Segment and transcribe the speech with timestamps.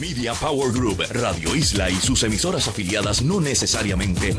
[0.00, 4.36] Media Power Group, Radio Isla y sus emisoras afiliadas no necesariamente,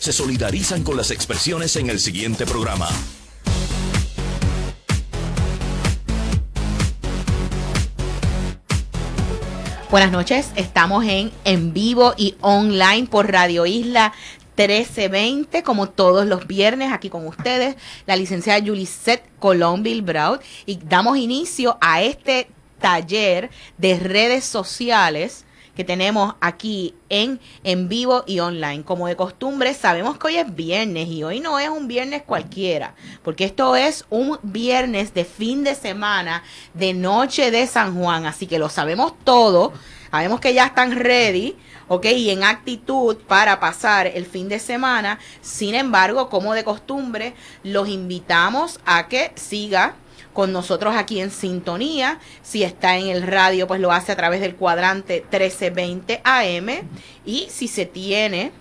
[0.00, 2.88] se solidarizan con las expresiones en el siguiente programa.
[9.90, 14.12] Buenas noches, estamos en en vivo y online por Radio Isla
[14.56, 17.74] 1320, como todos los viernes, aquí con ustedes,
[18.06, 22.48] la licenciada Julisette Colón Bilbraud, y damos inicio a este
[22.84, 23.48] taller
[23.78, 28.84] de redes sociales que tenemos aquí en, en vivo y online.
[28.84, 32.94] Como de costumbre, sabemos que hoy es viernes y hoy no es un viernes cualquiera,
[33.22, 36.44] porque esto es un viernes de fin de semana,
[36.74, 39.72] de noche de San Juan, así que lo sabemos todo,
[40.10, 41.56] sabemos que ya están ready.
[41.88, 42.06] ¿ok?
[42.06, 45.18] Y en actitud para pasar el fin de semana.
[45.42, 49.94] Sin embargo, como de costumbre, los invitamos a que siga
[50.34, 52.18] con nosotros aquí en sintonía.
[52.42, 56.68] Si está en el radio, pues lo hace a través del cuadrante 1320 AM.
[57.24, 58.52] Y si se tiene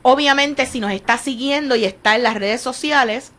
[0.01, 3.33] Obviamente, si nos está siguiendo y está en las redes sociales,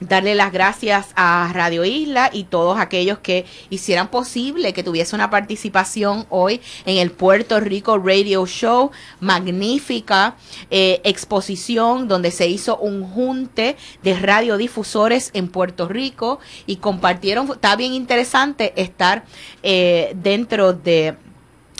[0.00, 5.30] darle las gracias a Radio Isla y todos aquellos que hicieran posible que tuviese una
[5.30, 8.90] participación hoy en el Puerto Rico Radio Show,
[9.20, 10.36] magnífica
[10.70, 17.76] eh, exposición donde se hizo un junte de radiodifusores en Puerto Rico y compartieron, está
[17.76, 19.24] bien interesante estar
[19.62, 21.16] eh, dentro de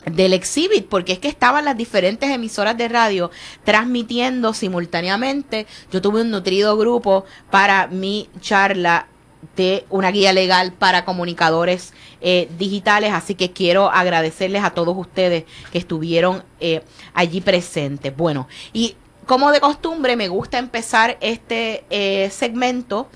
[0.06, 3.31] del exhibit, porque es que estaban las diferentes emisoras de radio
[3.65, 5.66] transmitiendo simultáneamente.
[5.91, 9.09] Yo tuve un nutrido grupo para mi charla
[9.56, 15.44] de una guía legal para comunicadores eh, digitales, así que quiero agradecerles a todos ustedes
[15.70, 16.82] que estuvieron eh,
[17.12, 18.16] allí presentes.
[18.16, 23.09] Bueno, y como de costumbre me gusta empezar este eh, segmento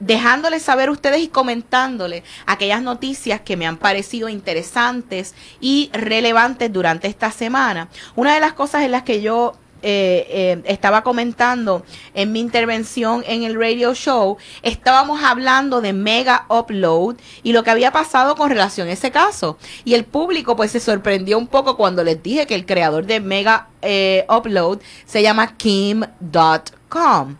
[0.00, 7.08] dejándoles saber ustedes y comentándoles aquellas noticias que me han parecido interesantes y relevantes durante
[7.08, 7.88] esta semana.
[8.14, 13.22] Una de las cosas en las que yo eh, eh, estaba comentando en mi intervención
[13.26, 18.48] en el radio show, estábamos hablando de mega upload y lo que había pasado con
[18.48, 19.58] relación a ese caso.
[19.84, 23.20] Y el público pues se sorprendió un poco cuando les dije que el creador de
[23.20, 27.36] mega eh, upload se llama kim.com.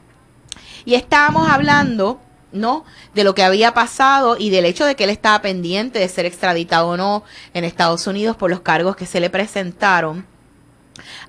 [0.85, 2.21] Y estábamos hablando
[2.57, 2.85] ¿no?
[3.15, 6.27] De lo que había pasado y del hecho de que él estaba pendiente de ser
[6.27, 7.25] extraditado o no
[7.55, 10.27] en Estados Unidos por los cargos que se le presentaron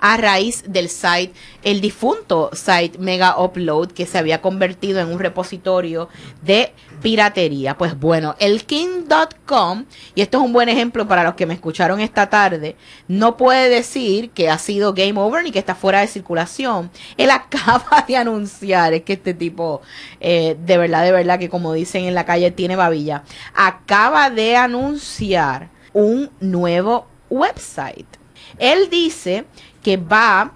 [0.00, 5.18] a raíz del site, el difunto site Mega Upload, que se había convertido en un
[5.18, 6.08] repositorio
[6.42, 7.76] de piratería.
[7.76, 9.84] Pues bueno, el King.com,
[10.14, 13.68] y esto es un buen ejemplo para los que me escucharon esta tarde, no puede
[13.68, 16.90] decir que ha sido game over ni que está fuera de circulación.
[17.16, 19.80] Él acaba de anunciar, es que este tipo,
[20.20, 23.24] eh, de verdad, de verdad, que como dicen en la calle, tiene babilla.
[23.54, 28.17] Acaba de anunciar un nuevo website.
[28.58, 29.44] Él dice
[29.82, 30.52] que va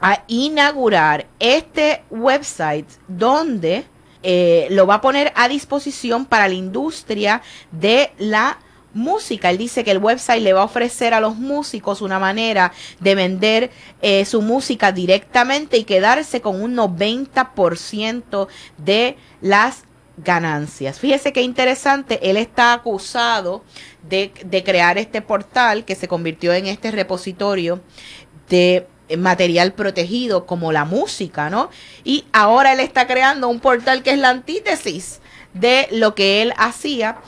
[0.00, 3.84] a inaugurar este website donde
[4.22, 8.58] eh, lo va a poner a disposición para la industria de la
[8.92, 9.50] música.
[9.50, 13.14] Él dice que el website le va a ofrecer a los músicos una manera de
[13.14, 13.70] vender
[14.02, 19.84] eh, su música directamente y quedarse con un 90% de las
[20.24, 20.98] ganancias.
[20.98, 23.64] Fíjese qué interesante, él está acusado
[24.08, 24.32] de,
[24.64, 27.80] crear este portal que se convirtió en este repositorio
[28.48, 28.86] de
[29.18, 31.70] material protegido como la música, ¿no?
[32.04, 35.20] Y ahora él está creando un portal que es la antítesis
[35.52, 37.18] de lo que él hacía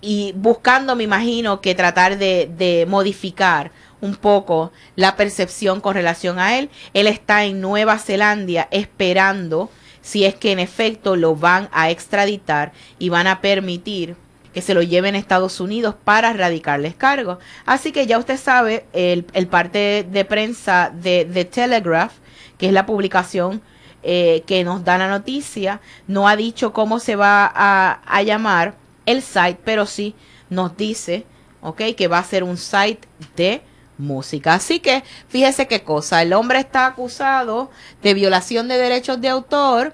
[0.00, 3.70] y buscando, me imagino, que tratar de, de modificar
[4.00, 6.70] un poco la percepción con relación a él.
[6.94, 9.70] Él está en Nueva Zelanda esperando
[10.02, 14.16] si es que en efecto lo van a extraditar y van a permitir
[14.52, 17.38] que se lo lleven a Estados Unidos para radicarles cargos.
[17.66, 22.12] Así que ya usted sabe, el, parte de prensa de, The Telegraph,
[22.56, 23.62] que es la publicación
[24.02, 28.74] eh, que nos da la noticia, no ha dicho cómo se va a, a llamar
[29.06, 30.14] el site, pero sí
[30.50, 31.24] nos dice,
[31.60, 33.06] ok, que va a ser un site
[33.36, 33.62] de
[33.98, 34.54] música.
[34.54, 37.70] Así que fíjese qué cosa, el hombre está acusado
[38.02, 39.92] de violación de derechos de autor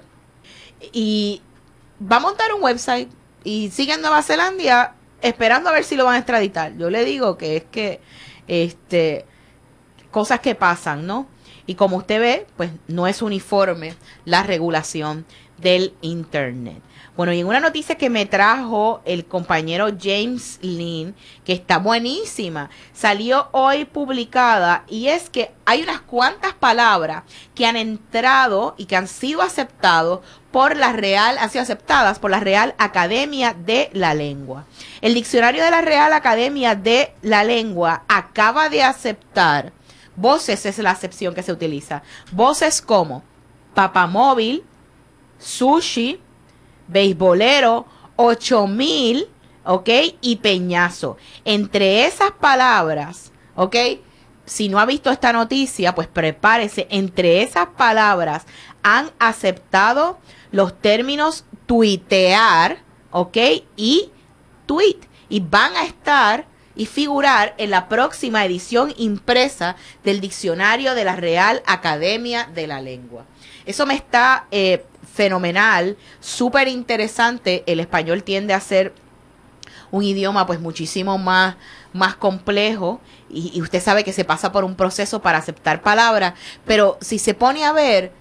[0.93, 1.41] y
[1.99, 3.09] va a montar un website
[3.43, 6.77] y sigue en Nueva Zelanda esperando a ver si lo van a extraditar.
[6.77, 7.99] Yo le digo que es que
[8.47, 9.25] este
[10.11, 11.27] cosas que pasan, ¿no?
[11.67, 15.25] Y como usted ve, pues no es uniforme la regulación
[15.57, 16.81] del internet.
[17.17, 21.15] Bueno, y en una noticia que me trajo el compañero James Lynn,
[21.45, 27.23] que está buenísima, salió hoy publicada y es que hay unas cuantas palabras
[27.53, 30.19] que han entrado y que han sido aceptados
[30.51, 34.65] por la Real, han sido aceptadas por la Real Academia de la Lengua.
[34.99, 39.71] El diccionario de la Real Academia de la Lengua acaba de aceptar
[40.15, 42.03] voces es la acepción que se utiliza.
[42.31, 43.23] Voces como
[43.73, 44.63] papamóvil,
[45.39, 46.19] sushi,
[46.87, 47.85] beisbolero,
[48.15, 49.27] 8000,
[49.65, 49.89] ¿ok?
[50.21, 51.17] Y peñazo.
[51.43, 53.75] Entre esas palabras, ¿ok?
[54.45, 56.87] Si no ha visto esta noticia, pues prepárese.
[56.89, 58.45] Entre esas palabras
[58.83, 60.19] han aceptado
[60.51, 62.77] los términos tuitear,
[63.11, 63.37] ¿ok?
[63.75, 64.11] Y
[64.65, 64.99] tweet.
[65.27, 66.45] Y van a estar
[66.75, 72.81] y figurar en la próxima edición impresa del diccionario de la Real Academia de la
[72.81, 73.25] Lengua.
[73.65, 77.63] Eso me está eh, fenomenal, súper interesante.
[77.67, 78.93] El español tiende a ser
[79.91, 81.55] un idioma pues muchísimo más,
[81.93, 82.99] más complejo
[83.29, 86.33] y, usted sabe que se pasa por un proceso para aceptar palabras,
[86.65, 88.11] pero si se pone a ver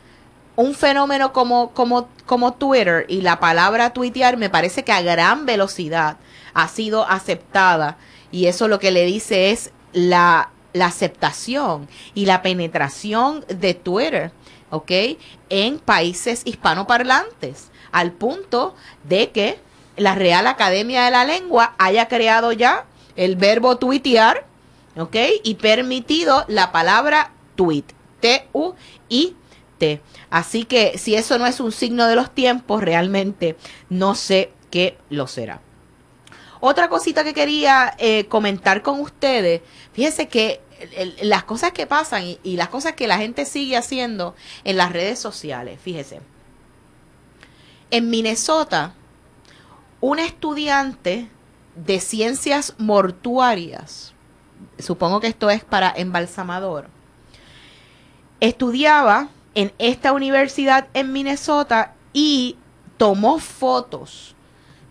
[0.57, 5.47] un fenómeno como, como, como Twitter y la palabra tuitear me parece que a gran
[5.47, 6.19] velocidad
[6.55, 7.97] ha sido aceptada
[8.31, 14.33] y eso lo que le dice es la, la aceptación y la penetración de Twitter
[14.75, 14.91] ¿ok?
[15.51, 18.75] En países hispanoparlantes, al punto
[19.05, 19.61] de que
[19.97, 24.47] la Real Academia de la Lengua haya creado ya el verbo tuitear,
[24.97, 25.17] ¿ok?
[25.45, 27.85] Y permitido la palabra tweet,
[28.19, 30.01] T-U-I-T.
[30.31, 33.57] Así que si eso no es un signo de los tiempos, realmente
[33.89, 35.61] no sé qué lo será.
[36.59, 39.61] Otra cosita que quería eh, comentar con ustedes,
[39.93, 40.63] fíjense que
[41.23, 44.35] las cosas que pasan y, las cosas que la gente sigue haciendo
[44.65, 45.79] en las redes sociales.
[45.83, 46.21] Fíjese.
[47.91, 48.95] En Minnesota,
[50.01, 51.29] un estudiante
[51.77, 54.13] de ciencias mortuarias,
[54.79, 56.89] supongo que esto es para embalsamador,
[58.41, 62.57] estudiaba en esta universidad en Minnesota y
[62.97, 64.35] tomó fotos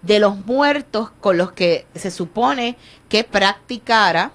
[0.02, 2.78] de los muertos con los que se supone
[3.10, 4.34] que practicara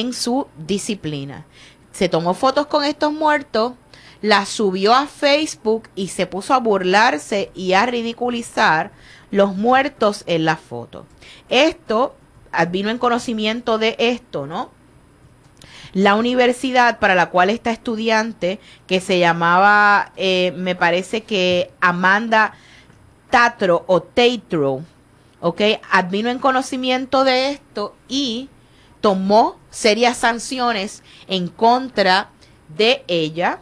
[0.00, 1.46] en su disciplina.
[1.92, 3.72] Se tomó fotos con estos muertos,
[4.20, 8.90] las subió a Facebook y se puso a burlarse y a ridiculizar
[9.30, 11.06] los muertos en la foto.
[11.48, 12.14] Esto,
[12.70, 14.70] vino en conocimiento de esto, ¿no?
[15.94, 22.52] La universidad para la cual esta estudiante, que se llamaba, eh, me parece que Amanda
[23.30, 24.82] Tatro o Tatro,
[25.40, 25.62] ¿ok?
[25.90, 28.50] Advino en conocimiento de esto y
[29.00, 32.30] tomó serias sanciones en contra
[32.76, 33.60] de ella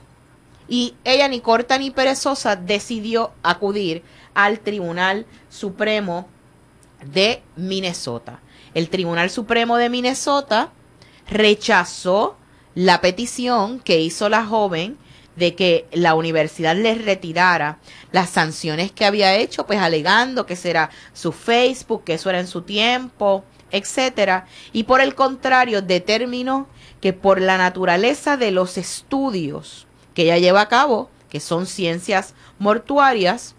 [0.69, 4.02] y ella ni corta ni perezosa decidió acudir
[4.35, 6.28] al Tribunal Supremo
[7.04, 8.40] de Minnesota.
[8.73, 10.73] El Tribunal Supremo de Minnesota
[11.28, 12.37] rechazó
[12.75, 14.99] la petición que hizo la joven
[15.37, 17.78] de que la universidad le retirara
[18.12, 22.47] las sanciones que había hecho, pues alegando que será su Facebook, que eso era en
[22.47, 23.44] su tiempo,
[23.75, 26.69] etcétera, y por el contrario determinó
[27.00, 32.35] que por la naturaleza de los estudios que ella lleva a cabo, que son ciencias
[32.61, 33.57] mortuarias,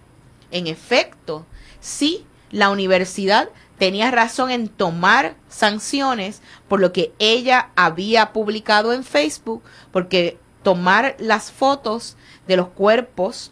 [0.52, 1.46] en efecto,
[1.82, 9.04] sí, la universidad tenía razón en tomar sanciones por lo que ella había publicado en
[9.04, 12.16] Facebook, porque tomar las fotos
[12.48, 13.52] de los cuerpos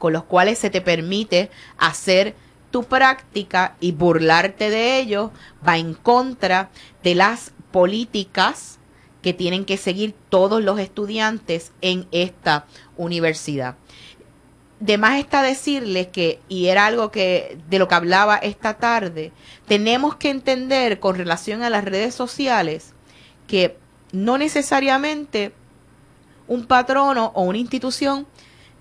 [0.00, 2.34] con los cuales se te permite hacer
[2.70, 5.32] tu práctica y burlarte de ello
[5.66, 6.70] va en contra
[7.02, 8.78] de las políticas
[9.22, 13.76] que tienen que seguir todos los estudiantes en esta universidad.
[14.78, 19.32] De más está decirles que, y era algo que de lo que hablaba esta tarde,
[19.66, 22.92] tenemos que entender con relación a las redes sociales
[23.46, 23.78] que
[24.12, 25.52] no necesariamente
[26.46, 28.26] un patrono o una institución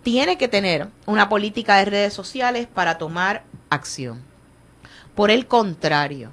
[0.06, 4.22] tiene que tener una política de redes sociales para tomar acción.
[5.16, 6.32] Por el contrario,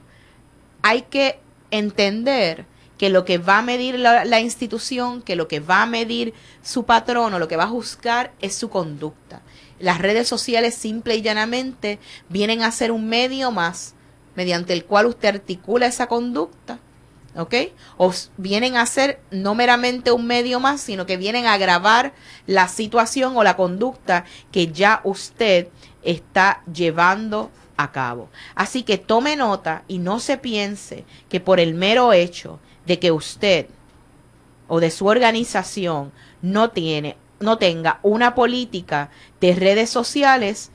[0.83, 2.67] hay que entender
[2.99, 6.85] que lo que va a medir la, institución, que lo que va a medir su
[6.85, 9.41] patrono, lo que va a juzgar es su conducta.
[9.81, 11.99] Las redes sociales simple y llanamente
[12.29, 13.95] vienen a ser un medio más
[14.37, 16.79] mediante el cual usted articula esa conducta,
[17.37, 17.55] ¿ok?
[17.97, 22.13] O vienen a ser no meramente un medio más, sino que vienen a agravar
[22.47, 25.69] la situación o la conducta que ya usted
[26.03, 28.29] está llevando a cabo.
[28.55, 33.13] Así que tome nota y no se piense que por el mero hecho de que
[33.13, 33.67] usted
[34.69, 39.11] o de su organización no tiene no tenga una política
[39.41, 40.71] de redes sociales,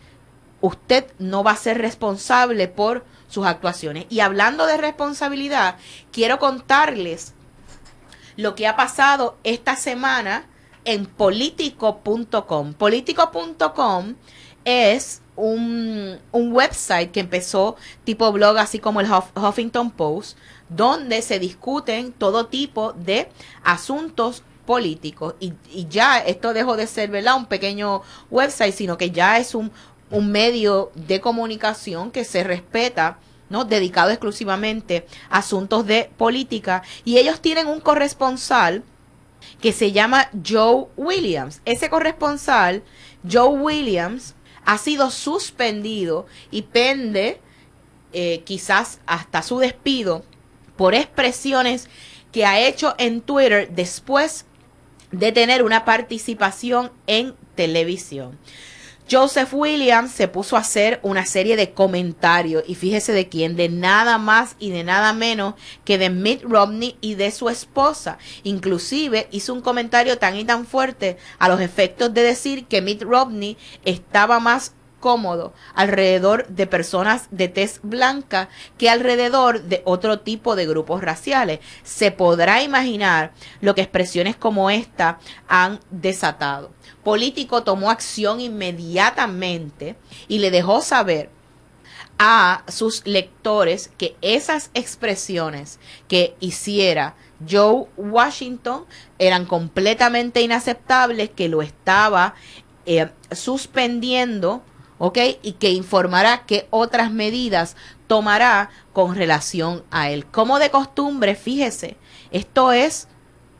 [0.62, 4.06] usted no va a ser responsable por sus actuaciones.
[4.10, 5.78] Y hablando de responsabilidad,
[6.12, 7.34] quiero contarles
[8.36, 10.48] lo que ha pasado esta semana
[10.86, 12.74] en politico.com.
[12.74, 14.16] Politico.com
[14.64, 20.38] es un, un, website que empezó tipo blog, así como el Huffington Post,
[20.70, 23.30] donde se discuten todo tipo de
[23.64, 25.36] asuntos políticos.
[25.40, 27.38] Y, y ya esto dejó de ser, ¿verdad?
[27.38, 29.72] Un pequeño website, sino que ya es un,
[30.10, 33.66] un medio de comunicación que se respeta ¿no?
[33.66, 38.84] dedicado exclusivamente a asuntos de política y ellos tienen un corresponsal
[39.62, 41.62] que se llama Joe Williams.
[41.66, 42.84] Ese corresponsal,
[43.30, 44.36] Joe Williams,
[44.66, 47.40] ha sido suspendido y pende
[48.14, 50.24] eh, quizás hasta su despido
[50.76, 51.90] por expresiones
[52.32, 54.46] que ha hecho en Twitter después
[55.12, 58.38] de tener una participación en televisión.
[59.10, 63.70] Joseph Williams se puso a hacer una serie de comentarios y fíjese de quién, de
[63.70, 65.54] nada más y de nada menos
[65.86, 68.18] que de Mitt Romney y de su esposa.
[68.44, 73.02] Inclusive hizo un comentario tan y tan fuerte a los efectos de decir que Mitt
[73.04, 80.56] Romney estaba más cómodo alrededor de personas de tez blanca que alrededor de otro tipo
[80.56, 81.60] de grupos raciales.
[81.84, 86.72] Se podrá imaginar lo que expresiones como esta han desatado.
[87.04, 89.96] Político tomó acción inmediatamente
[90.28, 91.30] y le dejó saber
[92.20, 97.16] a sus lectores que esas expresiones que hiciera
[97.48, 98.86] Joe Washington
[99.20, 102.34] eran completamente inaceptables, que lo estaba
[102.86, 104.64] eh, suspendiendo
[105.00, 105.18] ¿ok?
[105.42, 107.76] Y que informará qué otras medidas
[108.08, 110.26] tomará con relación a él.
[110.26, 111.98] Como de costumbre, fíjese,
[112.32, 113.08] esto es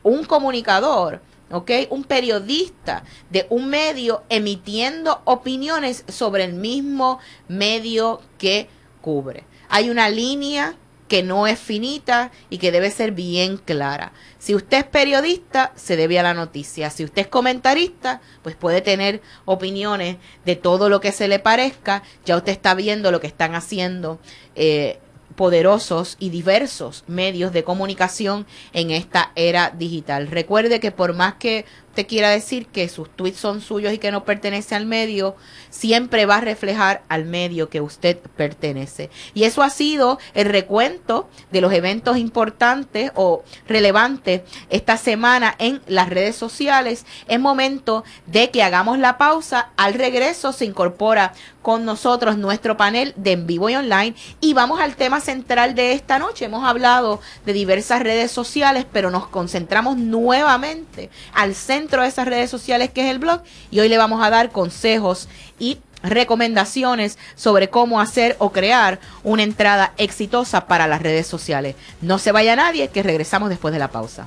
[0.02, 1.70] un comunicador, ¿ok?
[1.90, 8.68] Un periodista de un medio emitiendo opiniones sobre el mismo medio que
[9.00, 9.44] cubre.
[9.68, 10.76] Hay una línea
[11.08, 14.12] que no es finita y que debe ser bien clara.
[14.38, 16.90] Si usted es periodista, se debe a la noticia.
[16.90, 22.02] Si usted es comentarista, pues puede tener opiniones de todo lo que se le parezca.
[22.24, 24.20] Ya usted está viendo lo que están haciendo
[24.54, 25.00] eh,
[25.38, 30.26] poderosos y diversos medios de comunicación en esta era digital.
[30.26, 31.64] Recuerde que por más que
[31.98, 35.34] usted quiera decir que sus tweets son suyos y que no pertenece al medio,
[35.68, 39.10] siempre va a reflejar al medio que usted pertenece.
[39.34, 45.82] Y eso ha sido el recuento de los eventos importantes o relevantes esta semana en
[45.88, 47.04] las redes sociales.
[47.26, 49.70] Es momento de que hagamos la pausa.
[49.76, 54.80] Al regreso se incorpora con nosotros nuestro panel de en vivo y online y vamos
[54.80, 56.44] al tema central de esta noche.
[56.44, 62.50] Hemos hablado de diversas redes sociales, pero nos concentramos nuevamente al centro de esas redes
[62.50, 65.28] sociales que es el blog y hoy le vamos a dar consejos
[65.58, 71.74] y recomendaciones sobre cómo hacer o crear una entrada exitosa para las redes sociales.
[72.00, 74.26] No se vaya nadie, que regresamos después de la pausa.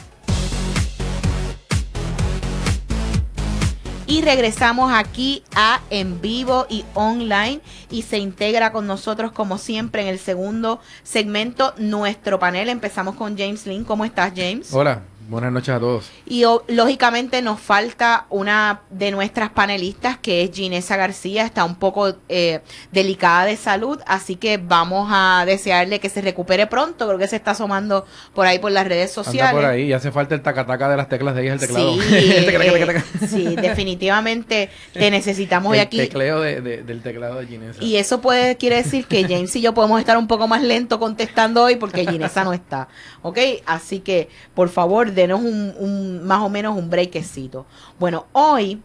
[4.07, 10.01] Y regresamos aquí a en vivo y online y se integra con nosotros como siempre
[10.01, 12.67] en el segundo segmento nuestro panel.
[12.67, 13.85] Empezamos con James Lynn.
[13.85, 14.73] ¿Cómo estás James?
[14.73, 16.11] Hola, Buenas noches a todos.
[16.25, 22.15] Y lógicamente nos falta una de nuestras panelistas, que es Ginesa García, está un poco
[22.27, 22.59] eh,
[22.91, 27.37] delicada de salud, así que vamos a desearle que se recupere pronto, creo que se
[27.37, 29.51] está asomando por ahí por las redes sociales.
[29.51, 31.93] Anda por ahí, y hace falta el tacataca de las teclas de ella, el teclado.
[31.93, 36.01] Sí, eh, sí definitivamente te necesitamos hoy aquí.
[36.01, 37.81] El tecleo del teclado de Ginesa.
[37.81, 40.99] Y eso puede, quiere decir que James y yo podemos estar un poco más lento
[40.99, 42.89] contestando hoy porque Ginesa no está,
[43.21, 43.37] ¿ok?
[43.65, 47.65] Así que, por favor, denos un, más o menos un breakcito.
[47.99, 48.81] Bueno, hoy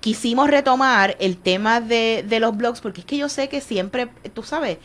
[0.00, 4.08] quisimos retomar el tema de, de los blogs porque es que yo sé que siempre,
[4.34, 4.78] tú sabes,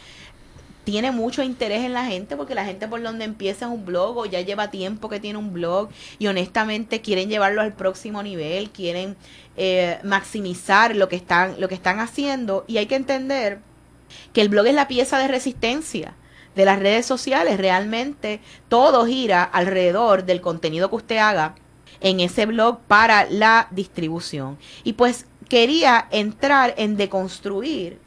[0.89, 4.25] tiene mucho interés en la gente porque la gente por donde empieza un blog o
[4.25, 9.15] ya lleva tiempo que tiene un blog y honestamente quieren llevarlo al próximo nivel, quieren
[9.55, 13.59] eh, maximizar lo que están lo que están haciendo y hay que entender
[14.33, 16.15] que el blog es la pieza de resistencia
[16.55, 17.57] de las redes sociales.
[17.57, 21.55] Realmente todo gira alrededor del contenido que usted haga
[22.01, 24.57] en ese blog para la distribución.
[24.83, 27.99] Y pues quería entrar en deconstruir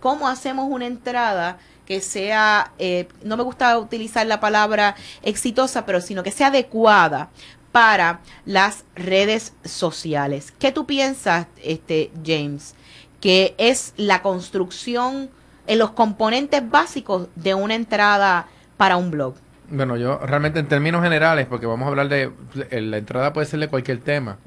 [0.00, 6.00] cómo hacemos una entrada que sea, eh, no me gusta utilizar la palabra exitosa, pero
[6.00, 7.30] sino que sea adecuada
[7.72, 10.52] para las redes sociales.
[10.58, 12.74] ¿Qué tú piensas, este, James?
[13.20, 15.30] Que es la construcción
[15.70, 19.34] en los componentes básicos de una entrada para un blog.
[19.70, 22.28] Bueno, yo realmente en términos generales, porque vamos a hablar de,
[22.72, 24.38] la entrada puede ser de cualquier tema.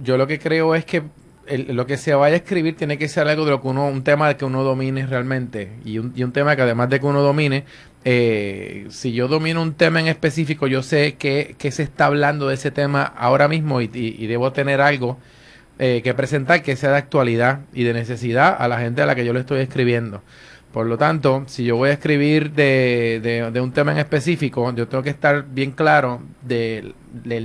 [0.00, 1.02] Yo lo que creo es que
[1.66, 4.04] lo que se vaya a escribir tiene que ser algo de lo que uno, un
[4.04, 7.22] tema que uno domine realmente y un, y un tema que además de que uno
[7.22, 7.64] domine,
[8.04, 12.54] eh, si yo domino un tema en específico, yo sé que, se está hablando de
[12.54, 13.88] ese tema ahora mismo y,
[14.28, 15.18] debo tener algo
[15.82, 19.14] eh, que presentar que sea de actualidad y de necesidad a la gente a la
[19.14, 20.22] que yo le estoy escribiendo.
[20.74, 24.88] Por lo tanto, si yo voy a escribir de, de, un tema en específico, yo
[24.88, 26.94] tengo que estar bien claro del,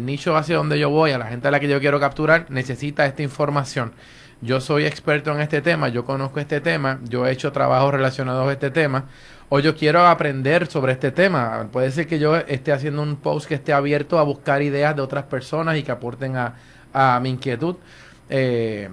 [0.05, 3.05] nicho hacia donde yo voy, a la gente a la que yo quiero capturar, necesita
[3.05, 3.93] esta información.
[4.41, 8.49] Yo soy experto en este tema, yo conozco este tema, yo he hecho trabajos relacionados
[8.49, 9.05] a este tema,
[9.47, 11.69] o yo quiero aprender sobre este tema.
[11.71, 15.01] Puede ser que yo esté haciendo un post que esté abierto a buscar ideas de
[15.01, 16.55] otras personas y que aporten a,
[16.93, 17.77] a mi inquietud.
[18.29, 18.89] Eh,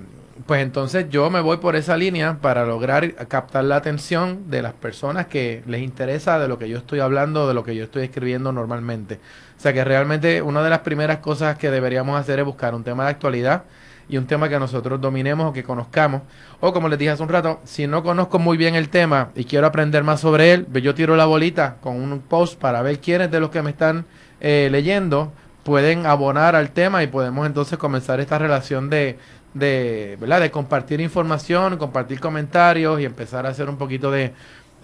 [0.47, 4.73] pues entonces yo me voy por esa línea para lograr captar la atención de las
[4.73, 8.05] personas que les interesa de lo que yo estoy hablando, de lo que yo estoy
[8.05, 9.21] escribiendo normalmente.
[9.57, 12.83] O sea que realmente una de las primeras cosas que deberíamos hacer es buscar un
[12.83, 13.65] tema de actualidad
[14.09, 16.23] y un tema que nosotros dominemos o que conozcamos.
[16.61, 19.45] O como les dije hace un rato, si no conozco muy bien el tema y
[19.45, 22.99] quiero aprender más sobre él, pues yo tiro la bolita con un post para ver
[22.99, 24.05] quiénes de los que me están
[24.41, 29.19] eh, leyendo pueden abonar al tema y podemos entonces comenzar esta relación de,
[29.55, 30.41] de, ¿verdad?
[30.41, 34.33] de compartir información, compartir comentarios y empezar a hacer un poquito de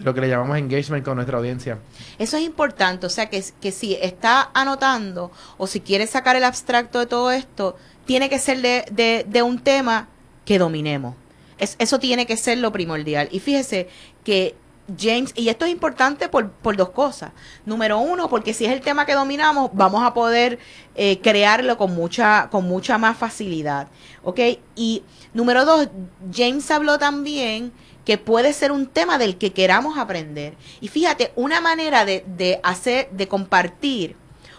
[0.00, 1.78] lo que le llamamos engagement con nuestra audiencia.
[2.18, 6.44] Eso es importante, o sea que, que si está anotando o si quiere sacar el
[6.44, 10.08] abstracto de todo esto, tiene que ser de, de, un tema
[10.44, 11.14] que dominemos.
[11.58, 13.28] Es, eso tiene que ser lo primordial.
[13.32, 13.88] Y fíjese
[14.24, 14.54] que
[14.96, 17.32] James, y esto es importante por, por, dos cosas.
[17.66, 20.58] Número uno, porque si es el tema que dominamos, vamos a poder
[20.94, 23.88] eh, crearlo con mucha, con mucha más facilidad.
[24.22, 24.40] ¿Ok?
[24.74, 25.02] Y
[25.34, 25.88] número dos,
[26.32, 27.72] James habló también
[28.04, 30.54] que puede ser un tema del que queramos aprender.
[30.80, 34.16] Y fíjate, una manera de, de hacer, de compartir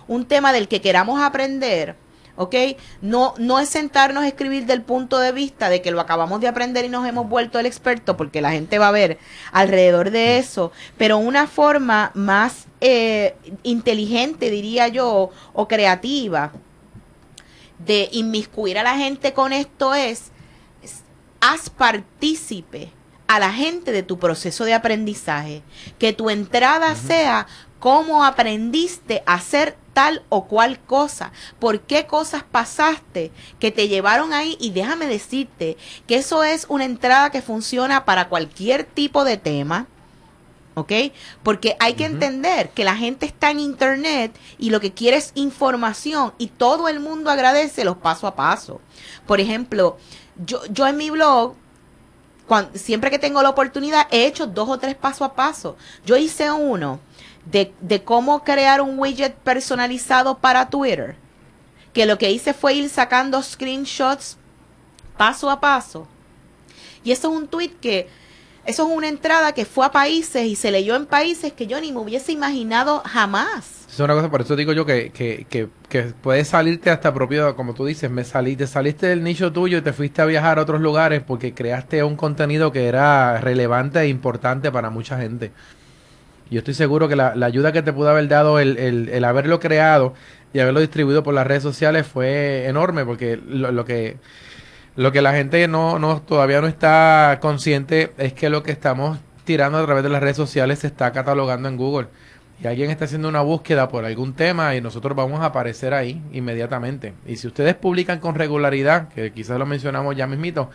[0.08, 1.96] un tema del que queramos aprender,
[2.39, 2.56] ¿ok?
[3.02, 6.47] No, no es sentarnos a escribir del punto de vista de que lo acabamos de
[6.47, 9.19] aprender y nos hemos vuelto el experto, porque la gente va a ver
[9.52, 16.54] alrededor de eso, pero una forma más eh, inteligente, diría yo, o creativa
[17.78, 20.32] de inmiscuir a la gente con esto es,
[21.41, 22.89] haz partícipe
[23.28, 25.62] a la gente de tu proceso de aprendizaje,
[25.97, 27.47] que tu entrada sea
[27.80, 34.34] cómo aprendiste a hacer tal o cual cosa, por qué cosas pasaste que te llevaron
[34.34, 39.38] ahí y déjame decirte que eso es una entrada que funciona para cualquier tipo de
[39.38, 39.88] tema.
[40.75, 40.91] ¿ok?
[41.43, 45.32] Porque hay que entender que la gente está en Internet y lo que quiere es
[45.36, 48.80] información y todo el mundo agradece los paso a paso.
[49.28, 49.97] Por ejemplo,
[50.45, 51.56] yo, yo en mi blog,
[52.73, 55.75] siempre que tengo la oportunidad, he hecho dos o tres paso a paso.
[56.06, 56.99] Yo hice uno
[57.51, 61.15] de, cómo crear un widget personalizado para Twitter,
[61.93, 64.38] que lo que hice fue ir sacando screenshots
[65.17, 66.07] paso a paso.
[67.03, 68.07] Y eso es un tweet que,
[68.65, 71.81] eso es una entrada que fue a países y se leyó en países que yo
[71.81, 73.88] ni me hubiese imaginado jamás.
[73.91, 77.55] Es una cosa, por eso digo yo que, que, que, que puedes salirte hasta propio,
[77.55, 80.62] como tú dices, me saliste, saliste del nicho tuyo y te fuiste a viajar a
[80.62, 85.51] otros lugares porque creaste un contenido que era relevante e importante para mucha gente.
[86.49, 90.13] Yo estoy seguro que la, ayuda que te pudo haber dado el, el, haberlo creado
[90.53, 94.17] y haberlo distribuido por las redes sociales fue enorme, porque lo, que
[94.95, 99.19] lo que la gente no, no todavía no está consciente es que lo que estamos
[99.43, 102.07] tirando a través de las redes sociales se está catalogando en Google.
[102.62, 106.21] Y alguien está haciendo una búsqueda por algún tema y nosotros vamos a aparecer ahí
[106.33, 107.13] inmediatamente.
[107.25, 110.69] Y si ustedes publican con regularidad, que quizás lo mencionamos ya mismito,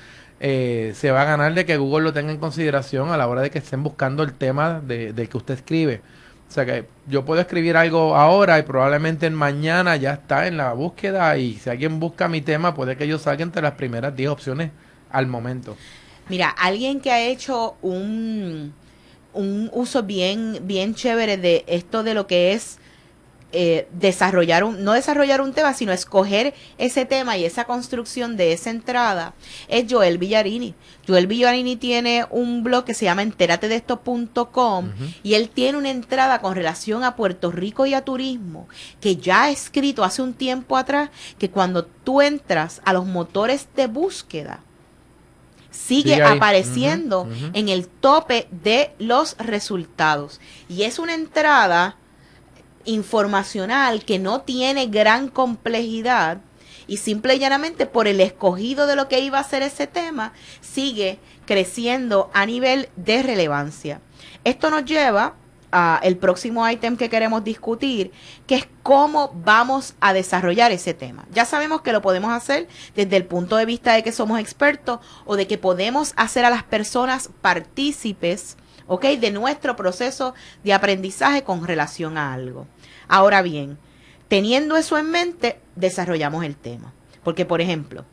[0.46, 3.40] eh, se va a ganar de que Google lo tenga en consideración a la hora
[3.40, 6.02] de que estén buscando el tema de, del que usted escribe.
[6.46, 10.74] O sea que yo puedo escribir algo ahora y probablemente mañana ya está en la
[10.74, 14.28] búsqueda y si alguien busca mi tema puede que yo salga entre las primeras 10
[14.28, 14.70] opciones
[15.10, 15.78] al momento.
[16.28, 18.74] Mira, alguien que ha hecho un,
[19.32, 22.78] un uso bien, bien chévere de esto de lo que es
[23.56, 28.52] eh, desarrollar un, no desarrollar un tema, sino escoger ese tema y esa construcción de
[28.52, 29.34] esa entrada,
[29.68, 30.74] es Joel Villarini.
[31.06, 36.56] Joel Villarini tiene un blog que se llama enteratedesto.com y él tiene una entrada con
[36.56, 38.66] relación a Puerto Rico y a turismo
[39.00, 43.68] que ya ha escrito hace un tiempo atrás que cuando tú entras a los motores
[43.76, 44.64] de búsqueda,
[45.70, 50.40] sigue apareciendo en el tope de los resultados.
[50.68, 51.98] Y es una entrada
[52.84, 56.38] informacional que no tiene gran complejidad
[56.86, 60.32] y simple y llanamente por el escogido de lo que iba a ser ese tema,
[60.60, 64.00] sigue creciendo a nivel de relevancia.
[64.44, 65.34] Esto nos lleva
[65.72, 68.12] a el próximo ítem que queremos discutir,
[68.46, 71.24] que es cómo vamos a desarrollar ese tema.
[71.32, 75.00] Ya sabemos que lo podemos hacer desde el punto de vista de que somos expertos
[75.24, 79.04] o de que podemos hacer a las personas partícipes ¿ok?
[79.18, 82.66] De nuestro proceso de aprendizaje con relación a algo.
[83.08, 83.78] Ahora bien,
[84.28, 86.92] teniendo eso en mente, desarrollamos el tema.
[87.22, 88.04] Porque, por ejemplo,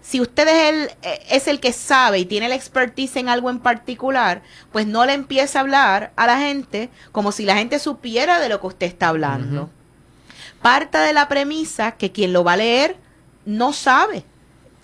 [0.00, 3.50] si usted es el, eh, es el que sabe y tiene la expertise en algo
[3.50, 7.78] en particular, pues no le empiece a hablar a la gente como si la gente
[7.78, 9.70] supiera de lo que usted está hablando.
[10.62, 12.96] Parta de la premisa que quien lo va a leer
[13.44, 14.24] no sabe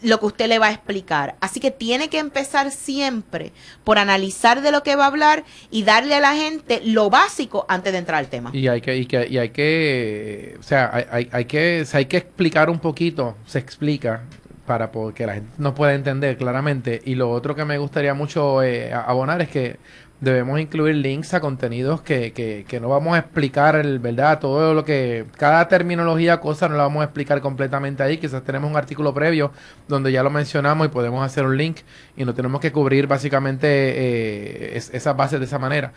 [0.03, 1.37] lo que usted le va a explicar.
[1.41, 3.53] Así que tiene que empezar siempre
[3.85, 7.65] por analizar de lo que va a hablar y darle a la gente lo básico
[7.69, 8.51] antes de entrar al tema.
[8.53, 12.71] Y hay que, y que, y hay que, o sea, hay, que, hay que explicar
[12.71, 14.23] un poquito, se explica
[14.67, 17.01] para que la gente nos pueda entender claramente.
[17.05, 19.79] Y lo otro que me gustaría mucho eh, abonar es que
[20.21, 24.39] debemos incluir links a contenidos que, que, que, no vamos a explicar, el, ¿verdad?
[24.41, 28.17] Todo lo que, cada terminología, cosa, no la vamos a explicar completamente ahí.
[28.17, 29.53] Quizás tenemos un artículo previo
[29.89, 31.79] donde ya lo mencionamos y podemos hacer un link
[32.17, 35.93] y no tenemos que cubrir básicamente eh, esas bases de esa manera.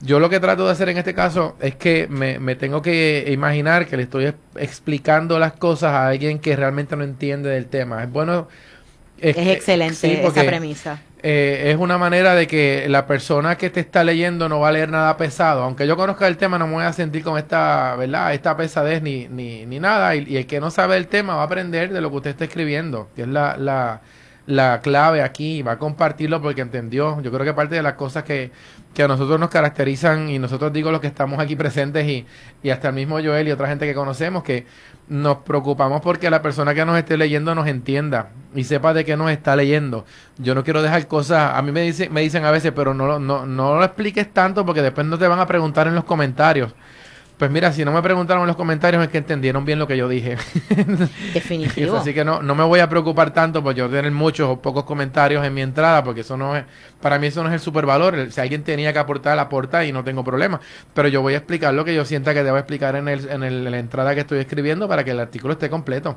[0.00, 3.26] Yo lo que trato de hacer en este caso es que me, me tengo que
[3.28, 8.04] imaginar que le estoy explicando las cosas a alguien que realmente no entiende del tema.
[8.04, 8.48] Es bueno...
[9.20, 11.00] Es, excelente esa premisa.
[11.26, 14.72] Eh, es una manera de que la persona que te está leyendo no va a
[14.72, 15.62] leer nada pesado.
[15.62, 18.34] Aunque yo conozca el tema, no me voy a sentir con esta, ¿verdad?
[18.34, 20.14] Esta pesadez ni, ni, ni nada.
[20.16, 22.44] Y, el que no sabe el tema va a aprender de lo que usted está
[22.44, 24.02] escribiendo, que es la, la,
[24.44, 25.62] la clave aquí.
[25.62, 27.18] Va a compartirlo porque entendió.
[27.22, 28.50] Yo creo que parte de las cosas que,
[28.94, 32.24] que a nosotros nos caracterizan, y nosotros digo los que estamos aquí presentes y,
[32.62, 34.66] y hasta el mismo Joel y otra gente que conocemos, que
[35.08, 39.16] nos preocupamos porque la persona que nos esté leyendo nos entienda y sepa de qué
[39.16, 40.06] nos está leyendo.
[40.38, 43.18] Yo no quiero dejar cosas, a mí me dicen, me dicen a veces, pero no,
[43.18, 46.74] no, no lo expliques tanto porque después no te van a preguntar en los comentarios.
[47.38, 49.96] Pues mira, si no me preguntaron en los comentarios es que entendieron bien lo que
[49.96, 50.36] yo dije.
[51.34, 51.96] Definitivo.
[51.96, 54.84] Así que no, no me voy a preocupar tanto por yo tener muchos o pocos
[54.84, 56.64] comentarios en mi entrada, porque eso no es,
[57.00, 58.30] para mí eso no es el supervalor.
[58.30, 60.60] Si alguien tenía que aportar, aporta y no tengo problema.
[60.94, 63.42] Pero yo voy a explicar lo que yo sienta que debo explicar en, el, en,
[63.42, 66.16] el, la entrada que estoy escribiendo para que el artículo esté completo.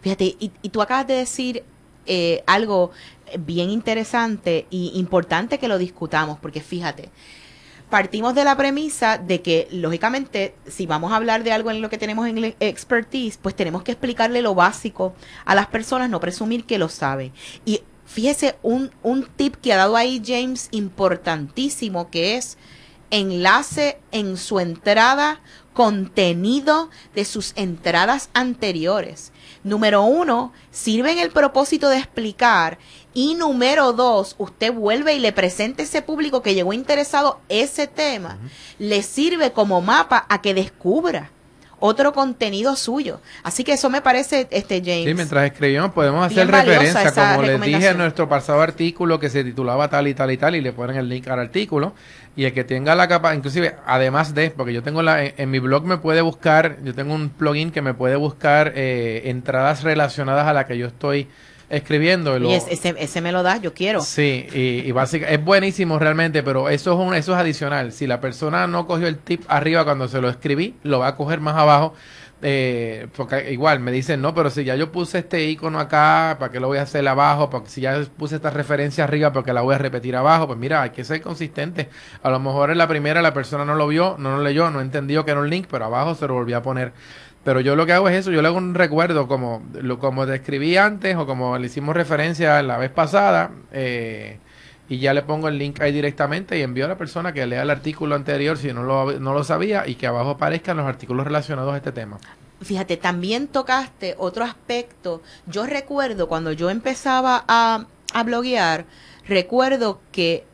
[0.00, 1.62] Fíjate, y, y tú acabas de decir
[2.06, 2.92] eh, algo
[3.40, 7.10] bien interesante y importante que lo discutamos, porque fíjate,
[7.90, 11.90] partimos de la premisa de que, lógicamente, si vamos a hablar de algo en lo
[11.90, 16.64] que tenemos en expertise, pues tenemos que explicarle lo básico a las personas, no presumir
[16.64, 17.32] que lo sabe.
[17.64, 22.58] Y fíjese un, un tip que ha dado ahí James importantísimo, que es
[23.10, 25.40] enlace en su entrada
[25.76, 29.30] contenido de sus entradas anteriores.
[29.62, 32.78] Número uno, sirve en el propósito de explicar.
[33.12, 37.86] Y número dos, usted vuelve y le presenta a ese público que llegó interesado ese
[37.86, 38.38] tema,
[38.78, 41.30] le sirve como mapa a que descubra
[41.78, 43.20] otro contenido suyo.
[43.42, 45.04] Así que eso me parece, este James.
[45.04, 49.44] Sí, mientras escribimos podemos hacer referencia, como les dije en nuestro pasado artículo que se
[49.44, 51.94] titulaba tal y tal y tal, y le ponen el link al artículo.
[52.34, 55.58] Y el que tenga la capa, inclusive, además de, porque yo tengo la, en, mi
[55.58, 60.46] blog me puede buscar, yo tengo un plugin que me puede buscar eh, entradas relacionadas
[60.46, 61.28] a la que yo estoy
[61.68, 62.38] escribiendo.
[62.38, 64.00] Y ese, ese me lo da, yo quiero.
[64.00, 67.92] Sí, y, y básicamente es buenísimo realmente, pero eso es, un, eso es adicional.
[67.92, 71.16] Si la persona no cogió el tip arriba cuando se lo escribí, lo va a
[71.16, 71.94] coger más abajo.
[72.42, 76.52] Eh, porque igual me dicen, no, pero si ya yo puse este icono acá, ¿para
[76.52, 77.48] qué lo voy a hacer abajo?
[77.48, 80.46] Porque si ya puse esta referencia arriba, porque la voy a repetir abajo?
[80.46, 81.88] Pues mira, hay que ser consistente.
[82.22, 84.82] A lo mejor en la primera la persona no lo vio, no lo leyó, no
[84.82, 86.92] entendió que era un link, pero abajo se lo volvió a poner.
[87.46, 90.26] Pero yo lo que hago es eso, yo le hago un recuerdo como lo como
[90.26, 94.40] describí antes o como le hicimos referencia la vez pasada eh,
[94.88, 97.62] y ya le pongo el link ahí directamente y envío a la persona que lea
[97.62, 101.24] el artículo anterior si no lo, no lo sabía y que abajo aparezcan los artículos
[101.24, 102.18] relacionados a este tema.
[102.62, 105.22] Fíjate, también tocaste otro aspecto.
[105.46, 108.86] Yo recuerdo cuando yo empezaba a, a bloguear,
[109.28, 110.44] recuerdo que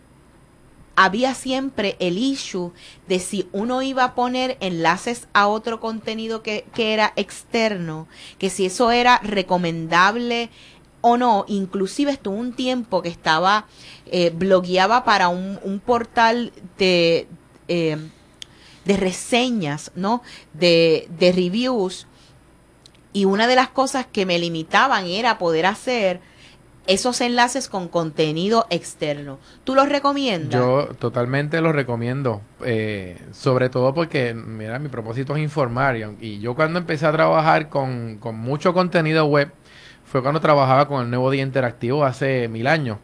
[0.97, 2.73] había siempre el issue
[3.09, 8.51] de si uno iba a poner enlaces a otro contenido que, que era externo, que
[8.51, 10.51] si eso era recomendable
[11.03, 13.67] o no, inclusive estuvo un tiempo que estaba,
[14.07, 17.27] eh, blogueaba para un, portal de,
[17.69, 17.97] eh,
[18.85, 20.23] de reseñas, ¿no?
[20.53, 22.07] De, de reviews.
[23.13, 26.21] Y una de las cosas que me limitaban era poder hacer
[26.87, 29.39] esos enlaces con contenido externo.
[29.65, 30.61] ¿Tú los recomiendas?
[30.61, 36.41] Yo totalmente los recomiendo, eh, sobre todo porque, mira, mi propósito es informar y, y
[36.41, 39.53] yo cuando empecé a trabajar con, con mucho contenido web,
[40.05, 42.99] fue cuando trabajaba con el Nuevo Día Interactivo hace mil años.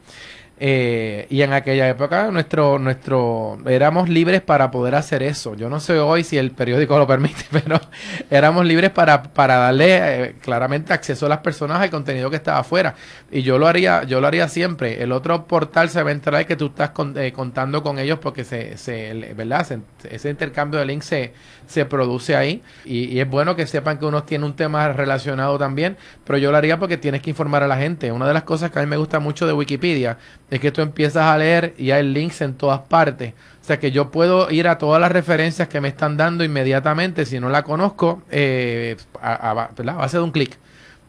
[0.61, 5.55] Eh, y en aquella época nuestro, nuestro, éramos libres para poder hacer eso.
[5.55, 7.81] Yo no sé hoy si el periódico lo permite, pero
[8.29, 12.59] éramos libres para, para darle eh, claramente acceso a las personas al contenido que estaba
[12.59, 12.94] afuera.
[13.31, 15.01] Y yo lo haría, yo lo haría siempre.
[15.03, 18.44] El otro portal se va a entrar que tú estás eh, contando con ellos porque
[18.44, 19.66] se, se ¿verdad?
[20.11, 21.33] ese intercambio de links se,
[21.68, 22.62] se produce ahí.
[22.85, 26.57] Y, es bueno que sepan que uno tiene un tema relacionado también, pero yo lo
[26.57, 28.11] haría porque tienes que informar a la gente.
[28.11, 30.18] Una de las cosas que a mí me gusta mucho de Wikipedia
[30.51, 33.35] es que tú empiezas a leer y hay links en todas partes.
[33.61, 37.27] O sea que yo puedo ir a todas las referencias que me están dando inmediatamente,
[37.27, 40.57] si no la conozco, eh, a, a, a base de un clic.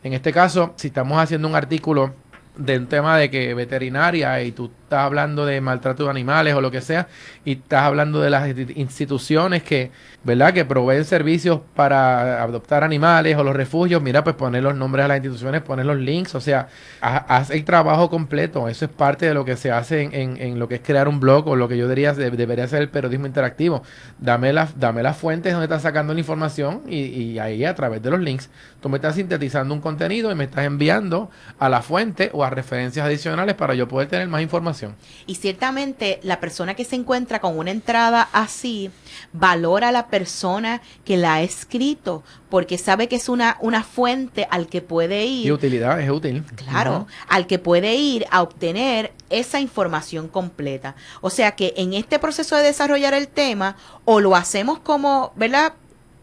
[0.04, 2.14] En este caso, si estamos haciendo un artículo
[2.60, 6.62] de un tema de que veterinaria y tú estás hablando de maltrato de animales o
[6.62, 7.08] lo que sea
[7.46, 9.92] y estás hablando de las instituciones que,
[10.24, 10.54] ¿verdad?
[10.54, 15.08] Que proveen servicios para adoptar animales o los refugios, mira, pues poner los nombres a
[15.08, 16.68] las instituciones, poner los links, o sea,
[17.02, 20.68] haz el trabajo completo, eso es parte de lo que se hace en, en, lo
[20.68, 23.82] que es crear un blog o lo que yo diría debería ser el periodismo interactivo.
[24.18, 28.02] Dame, la, dame las fuentes donde estás sacando la información y, y ahí a través
[28.02, 28.50] de los links
[28.82, 31.30] tú me estás sintetizando un contenido y me estás enviando
[31.60, 34.96] a la fuente o a referencias adicionales para yo poder tener más información.
[35.26, 38.92] Y ciertamente la persona que se encuentra con una entrada así
[39.34, 44.48] valora a la persona que la ha escrito porque sabe que es una, una fuente
[44.50, 45.46] al que puede ir.
[45.46, 46.44] Y utilidad, es útil.
[46.56, 47.08] Claro, uh -huh.
[47.28, 50.96] al que puede ir a obtener esa información completa.
[51.22, 55.74] O sea que en este proceso de desarrollar el tema, o lo hacemos como, ¿verdad?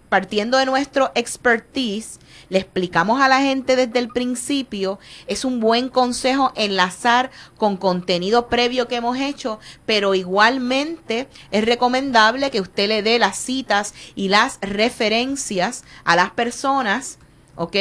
[0.09, 2.19] Partiendo de nuestro expertise,
[2.49, 8.49] le explicamos a la gente desde el principio, es un buen consejo enlazar con contenido
[8.49, 14.29] previo que hemos hecho, pero igualmente es recomendable que usted le dé las citas y
[14.29, 17.19] las referencias a las personas
[17.57, 17.77] ¿ok?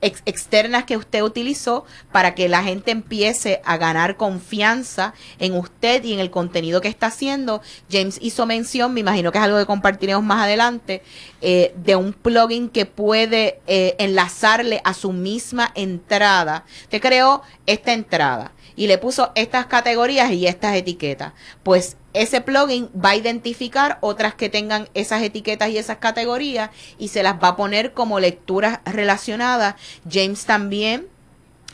[0.00, 6.02] Ex externas que usted utilizó para que la gente empiece a ganar confianza en usted
[6.04, 7.60] y en el contenido que está haciendo.
[7.90, 11.02] James hizo mención, me imagino que es algo que compartiremos más adelante,
[11.40, 16.64] eh, de un plugin que puede eh, enlazarle a su misma entrada.
[16.88, 21.32] Te creó esta entrada y le puso estas categorías y estas etiquetas.
[21.62, 27.08] Pues ese plugin va a identificar otras que tengan esas etiquetas y esas categorías y
[27.08, 29.74] se las va a poner como lecturas relacionadas.
[30.10, 31.06] James también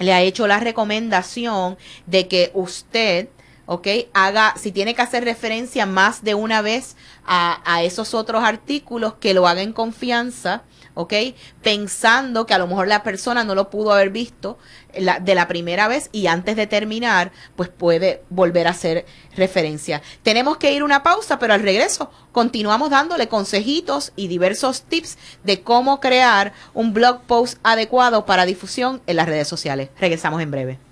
[0.01, 3.29] le ha hecho la recomendación de que usted,
[3.67, 3.87] ¿ok?
[4.15, 9.35] Haga, si tiene que hacer referencia más de una vez a, esos otros artículos, que
[9.35, 10.63] lo haga en confianza.
[10.95, 11.15] ¿Ok?
[11.63, 14.59] Pensando que a lo mejor la persona no lo pudo haber visto
[14.97, 20.03] la, de la primera vez y antes de terminar, pues puede volver a hacer referencia.
[20.23, 25.63] Tenemos que ir una pausa, pero al regreso continuamos dándole consejitos y diversos tips de
[25.63, 29.91] cómo crear un blog post adecuado para difusión en las redes sociales.
[29.99, 30.92] Regresamos en breve.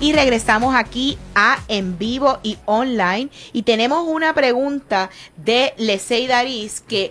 [0.00, 3.30] Y regresamos aquí a en vivo y online.
[3.52, 7.10] Y tenemos una pregunta de Lesey Daris que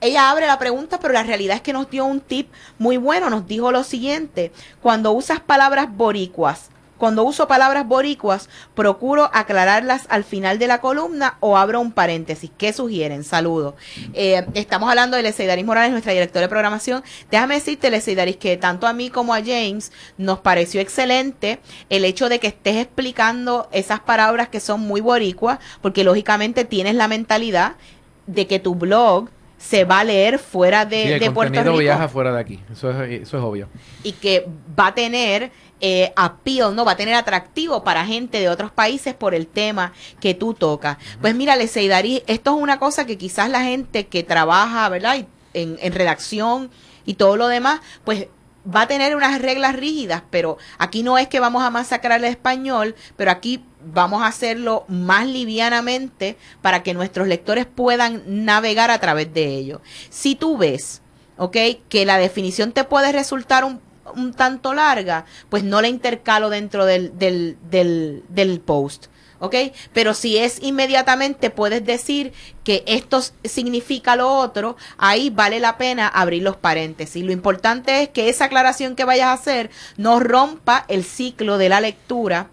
[0.00, 3.30] ella abre la pregunta, pero la realidad es que nos dio un tip muy bueno.
[3.30, 10.22] Nos dijo lo siguiente: cuando usas palabras boricuas, cuando uso palabras boricuas, procuro aclararlas al
[10.22, 12.50] final de la columna o abro un paréntesis.
[12.58, 13.24] ¿Qué sugieren?
[13.24, 13.74] Saludos.
[14.12, 17.02] Eh, estamos hablando de Leseidaris Morales, nuestra directora de programación.
[17.30, 21.58] Déjame decirte, Leseidaris, que tanto a mí como a James nos pareció excelente
[21.88, 26.96] el hecho de que estés explicando esas palabras que son muy boricuas, porque lógicamente tienes
[26.96, 27.76] la mentalidad
[28.26, 29.30] de que tu blog
[29.60, 31.76] se va a leer fuera de, sí, el de Puerto Rico.
[31.76, 33.68] viaja fuera de aquí, eso es, eso es obvio.
[34.02, 34.46] Y que
[34.78, 36.84] va a tener eh, appeal, ¿no?
[36.84, 40.96] Va a tener atractivo para gente de otros países por el tema que tú tocas.
[40.96, 41.20] Uh -huh.
[41.20, 45.26] Pues mira, Leseidarí, esto es una cosa que quizás la gente que trabaja, ¿verdad?
[45.52, 46.70] En, en redacción
[47.04, 48.28] y todo lo demás, pues
[48.64, 52.26] va a tener unas reglas rígidas, pero aquí no es que vamos a masacrar el
[52.26, 58.98] español, pero aquí vamos a hacerlo más livianamente para que nuestros lectores puedan navegar a
[58.98, 59.80] través de ello.
[60.10, 61.02] Si tú ves,
[61.38, 61.56] ¿ok?
[61.88, 67.18] Que la definición te puede resultar un tanto larga, pues no la intercalo dentro del,
[67.18, 69.06] del, del, del post.
[69.40, 69.56] ¿Ok?
[69.92, 76.06] Pero si es inmediatamente puedes decir que esto significa lo otro, ahí vale la pena
[76.06, 77.24] abrir los paréntesis.
[77.24, 81.68] Lo importante es que esa aclaración que vayas a hacer no rompa el ciclo de
[81.68, 82.50] la lectura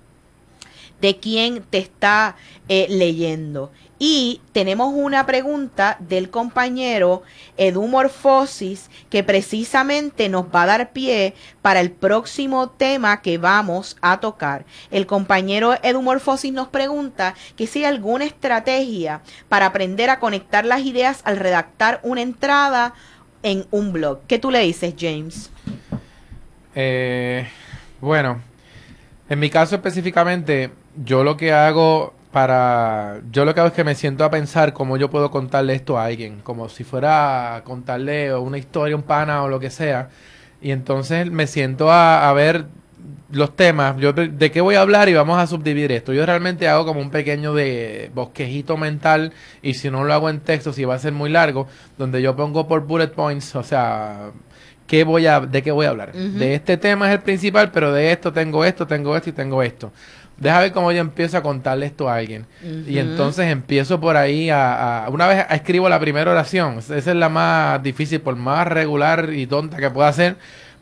[1.01, 2.35] de quien te está
[2.69, 3.71] eh, leyendo.
[3.99, 7.23] Y tenemos una pregunta del compañero
[7.57, 11.33] Edumorfosis que precisamente nos va a dar pie
[11.63, 14.65] para el próximo tema que vamos a tocar.
[14.91, 20.81] El compañero Edumorfosis nos pregunta que si hay alguna estrategia para aprender a conectar las
[20.81, 22.93] ideas al redactar una entrada
[23.41, 24.19] en un blog.
[24.27, 25.49] ¿Qué tú le dices, James?
[26.75, 27.47] Eh,
[27.99, 28.41] bueno,
[29.29, 30.69] en mi caso específicamente,
[31.03, 34.71] yo lo que hago para yo lo que hago es que me siento a pensar
[34.71, 39.01] cómo yo puedo contarle esto a alguien, como si fuera a contarle una historia, un
[39.01, 40.09] pana o lo que sea.
[40.61, 42.65] Y entonces me siento a, ver
[43.31, 46.13] los temas, yo de, qué voy a hablar y vamos a subdividir esto.
[46.13, 50.39] Yo realmente hago como un pequeño de bosquejito mental y si no lo hago en
[50.41, 54.29] texto, si va a ser muy largo, donde yo pongo por bullet points, o sea,
[54.85, 56.13] qué voy a, de qué voy a hablar.
[56.13, 59.63] De este tema es el principal, pero de esto tengo esto, tengo esto y tengo
[59.63, 59.91] esto.
[60.37, 62.45] Deja ver cómo yo empiezo a contarle esto a alguien.
[62.87, 66.77] Y entonces empiezo por ahí a, Una vez escribo la primera oración.
[66.79, 70.37] Esa es la más difícil, por más regular y tonta que pueda ser.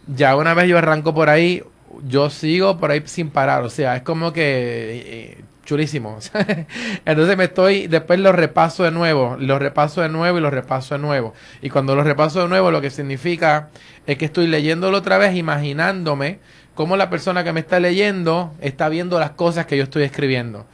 [0.08, 1.64] Ya una vez yo arranco por ahí,
[2.08, 3.64] yo sigo por ahí sin parar.
[3.64, 5.04] O sea, es como que...
[5.06, 6.20] Eh, chulísimo.
[7.06, 10.96] Entonces me estoy, después lo repaso de nuevo, lo repaso de nuevo y lo repaso
[10.96, 11.34] de nuevo.
[11.62, 13.70] Y cuando lo repaso de nuevo, lo que significa
[14.08, 16.40] es que estoy leyéndolo otra vez, imaginándome
[16.76, 20.66] cómo la persona que me está leyendo está viendo las cosas que yo estoy escribiendo.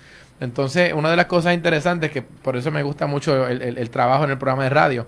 [0.42, 4.32] Entonces, una de las cosas interesantes, que por eso me gusta mucho el, trabajo en
[4.32, 5.08] el programa de radio,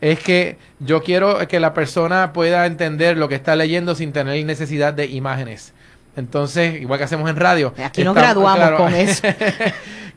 [0.00, 4.44] es que yo quiero que la persona pueda entender lo que está leyendo sin tener
[4.44, 5.72] necesidad de imágenes.
[6.16, 7.74] Entonces, igual que hacemos en radio.
[7.82, 9.26] Aquí nos graduamos con eso.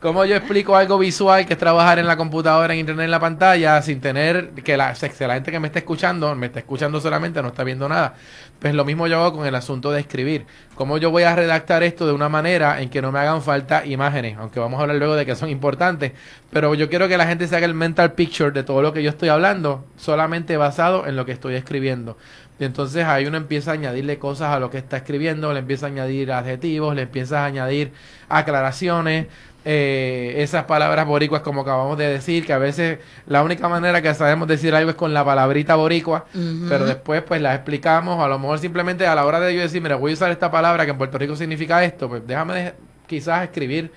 [0.00, 3.18] ¿Cómo yo explico algo visual que es trabajar en la computadora, en internet, en la
[3.18, 7.40] pantalla, sin tener que la, la gente que me está escuchando, me está escuchando solamente,
[7.40, 8.14] no está viendo nada?
[8.58, 10.46] Pues lo mismo yo hago con el asunto de escribir.
[10.74, 13.86] ¿Cómo yo voy a redactar esto de una manera en que no me hagan falta
[13.86, 14.36] imágenes?
[14.38, 16.12] Aunque vamos a hablar luego de que son importantes.
[16.50, 19.02] Pero yo quiero que la gente se haga el mental picture de todo lo que
[19.02, 22.18] yo estoy hablando, solamente basado en lo que estoy escribiendo.
[22.58, 25.86] Y entonces ahí uno empieza a añadirle cosas a lo que está escribiendo, le empieza
[25.86, 27.92] a añadir adjetivos, le empieza a añadir
[28.28, 29.26] aclaraciones,
[29.68, 34.14] eh, esas palabras boricuas como acabamos de decir, que a veces la única manera que
[34.14, 36.26] sabemos decir algo es con la palabrita boricua,
[36.68, 39.82] pero después pues la explicamos, a lo mejor simplemente a la hora de yo decir,
[39.82, 42.74] mira, voy a usar esta palabra que en Puerto Rico significa esto, pues déjame
[43.08, 43.90] quizás escribir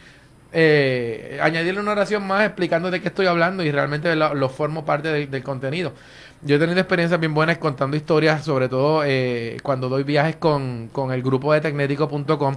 [0.52, 5.28] eh, añadirle una oración más explicando de qué estoy hablando y realmente lo, formo parte
[5.28, 5.94] del contenido.
[6.42, 10.88] Yo he tenido experiencias bien buenas contando historias, sobre todo eh, cuando doy viajes con,
[10.92, 12.56] con el grupo de tecnético.com,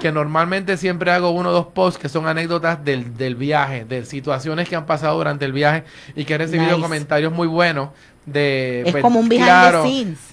[0.00, 4.06] que normalmente siempre hago uno o dos posts que son anécdotas del, del viaje, de
[4.06, 5.84] situaciones que han pasado durante el viaje
[6.16, 7.90] y que he recibido comentarios muy buenos
[8.26, 9.84] de es pues, como un claro,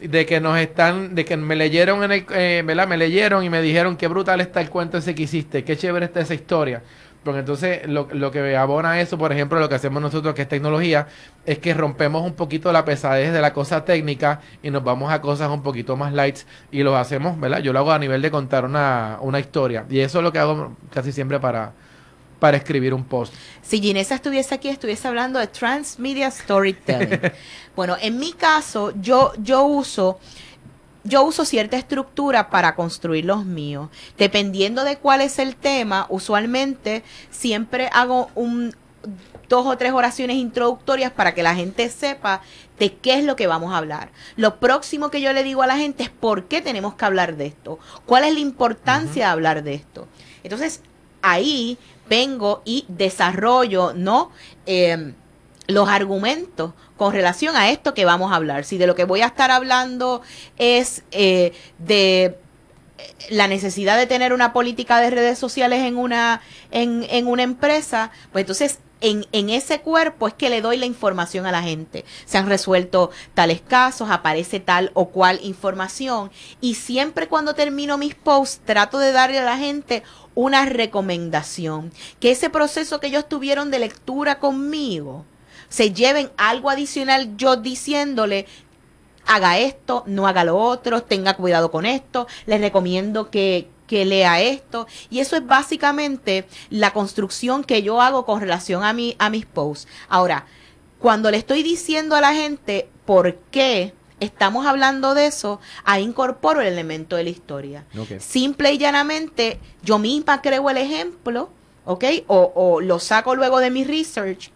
[0.02, 3.62] de que nos están de que me leyeron en el eh, me leyeron y me
[3.62, 6.84] dijeron qué brutal está el cuento ese que hiciste qué chévere está esa historia
[7.28, 10.48] porque entonces lo, lo que abona eso, por ejemplo, lo que hacemos nosotros que es
[10.48, 11.10] tecnología,
[11.46, 15.20] es que rompemos un poquito la pesadez de la cosa técnica y nos vamos a
[15.20, 17.60] cosas un poquito más lights y lo hacemos, ¿verdad?
[17.60, 20.40] Yo lo hago a nivel de contar una, una historia y eso es lo que
[20.40, 21.74] hago casi siempre para,
[22.40, 23.34] para escribir un post.
[23.62, 27.20] Si Ginesa estuviese aquí, estuviese hablando de transmedia storytelling.
[27.76, 30.18] bueno, en mi caso, yo, yo uso
[31.08, 33.90] yo uso cierta estructura para construir los míos.
[34.18, 38.76] Dependiendo de cuál es el tema, usualmente siempre hago un
[39.48, 42.42] dos o tres oraciones introductorias para que la gente sepa
[42.80, 44.12] de qué es lo que vamos a hablar.
[44.36, 47.38] Lo próximo que yo le digo a la gente es por qué tenemos que hablar
[47.38, 50.08] de esto, cuál es la importancia de hablar de esto.
[50.44, 50.82] Entonces,
[51.22, 51.78] ahí
[52.10, 54.32] vengo y desarrollo, ¿no?
[54.66, 55.14] Eh,
[55.68, 58.64] los argumentos con relación a esto que vamos a hablar.
[58.64, 60.22] Si de lo que voy a estar hablando
[60.58, 62.38] es eh, de eh,
[63.30, 68.12] la necesidad de tener una política de redes sociales en una, en, en una empresa,
[68.32, 72.04] pues entonces en, en, ese cuerpo es que le doy la información a la gente.
[72.26, 76.32] Se han resuelto tales casos, aparece tal o cual información.
[76.62, 80.02] Y siempre cuando termino mis posts trato de darle a la gente
[80.34, 81.92] una recomendación.
[82.20, 85.26] Que ese proceso que ellos tuvieron de lectura conmigo,
[85.70, 88.46] se lleven algo adicional yo diciéndole
[89.28, 94.42] haga esto, no haga lo otro, tenga cuidado con esto, les recomiendo que, que lea
[94.42, 94.88] esto.
[95.10, 99.46] Y eso es básicamente la construcción que yo hago con relación a, mi, a mis
[99.46, 99.88] posts.
[100.10, 100.46] Ahora,
[101.00, 106.62] cuando le estoy diciendo a la gente por qué estamos hablando de eso, ahí incorporo
[106.62, 107.86] el elemento de la historia.
[108.20, 111.50] Simple y llanamente, yo misma creo el ejemplo,
[111.86, 112.04] ¿ok?
[112.28, 114.52] O, o lo saco luego de mi research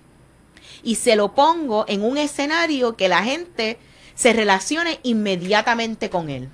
[0.84, 3.78] y se lo pongo en un escenario que la gente
[4.16, 6.50] se relacione inmediatamente con él.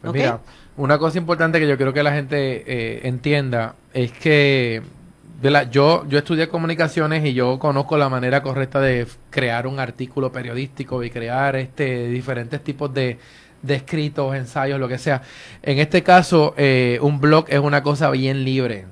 [0.00, 0.40] Pues mira,
[0.76, 4.82] una cosa importante que yo creo que la gente eh, entienda es que
[5.70, 11.02] yo, yo estudié comunicaciones y yo conozco la manera correcta de crear un artículo periodístico
[11.02, 13.18] y crear este diferentes tipos de,
[13.62, 15.22] de escritos, ensayos, lo que sea.
[15.62, 18.86] En este caso, eh, un blog es una cosa bien libre.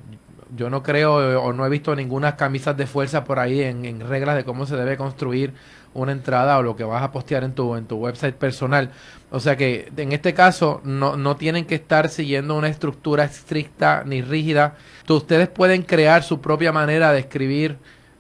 [0.57, 3.85] Yo no creo eh, o no he visto ninguna camisas de fuerza por ahí en,
[3.85, 5.53] en reglas de cómo se debe construir
[5.95, 8.91] una entrada o lo que vas a postear en tu, en tu website personal.
[9.31, 14.03] O sea que en este caso no, no tienen que estar siguiendo una estructura estricta
[14.07, 14.77] ni rígida.
[15.09, 17.79] ustedes pueden crear su propia manera de escribir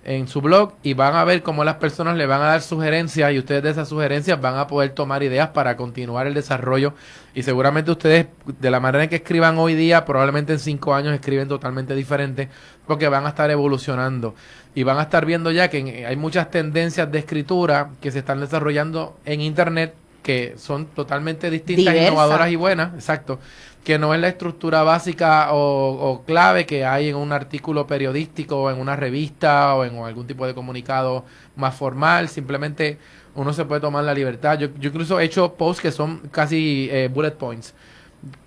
[0.08, 3.30] en su blog y van a ver cómo las personas le van a dar sugerencias
[3.30, 6.94] y ustedes de esas sugerencias van a poder tomar ideas para continuar el desarrollo.
[7.34, 11.12] Y seguramente ustedes de la manera en que escriban hoy día probablemente en cinco años
[11.12, 12.48] escriben totalmente diferente
[12.86, 14.34] porque van a estar evolucionando.
[14.74, 18.40] Y van a estar viendo ya que hay muchas tendencias de escritura que se están
[18.40, 23.38] desarrollando en internet que son totalmente distintas, innovadoras y buenas, exacto,
[23.88, 28.70] que no es la estructura básica o, clave que hay en un artículo periodístico o
[28.70, 31.24] en una revista o en algún tipo de comunicado
[31.56, 32.98] más formal, simplemente
[33.34, 34.58] uno se puede tomar la libertad.
[34.58, 37.72] Yo, yo incluso he hecho posts que son casi eh, bullet points.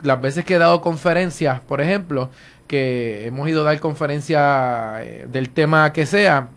[0.03, 2.29] Las veces que he dado conferencias, por ejemplo,
[2.67, 6.49] que hemos ido a dar conferencias eh, del tema que sea,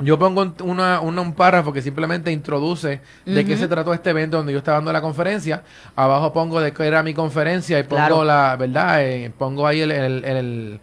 [0.00, 4.52] yo pongo una, un párrafo que simplemente introduce de qué se trató este evento donde
[4.52, 5.62] yo estaba dando la conferencia.
[5.96, 9.04] Abajo pongo de qué era mi conferencia y pongo la, ¿verdad?
[9.04, 10.80] Eh, pongo ahí el, el,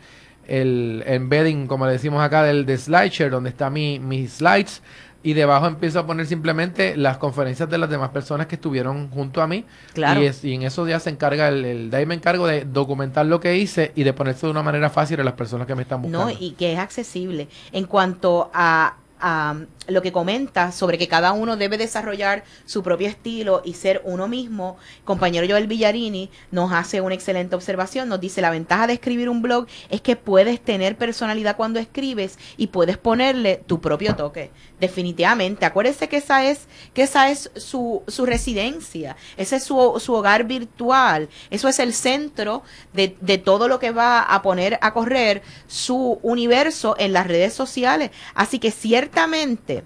[0.48, 4.82] el, embedding, como le decimos acá, del de SlideShare, donde está mi, mis slides.
[5.24, 9.42] Y debajo empiezo a poner simplemente las conferencias de las demás personas que estuvieron junto
[9.42, 9.66] a mí.
[9.94, 10.22] Claro.
[10.22, 13.40] Y, en esos días se encarga, el, el de ahí me encargo de documentar lo
[13.42, 16.02] que hice y de ponerse de una manera fácil a las personas que me están
[16.02, 16.28] buscando.
[16.28, 17.50] No, y que es accesible.
[17.74, 23.08] En cuanto a um, lo que comenta sobre que cada uno debe desarrollar su propio
[23.08, 28.42] estilo y ser uno mismo, compañero Joel Villarini nos hace una excelente observación, nos dice
[28.42, 32.98] la ventaja de escribir un blog es que puedes tener personalidad cuando escribes y puedes
[32.98, 34.52] ponerle tu propio toque.
[34.80, 40.14] Definitivamente, acuérdese que esa es, que esa es su, su residencia, ese es su, su
[40.14, 42.64] hogar virtual, eso es el centro
[42.94, 47.54] de, de todo lo que va a poner a correr su universo en las redes
[47.54, 48.12] sociales.
[48.34, 49.77] Así que ciertamente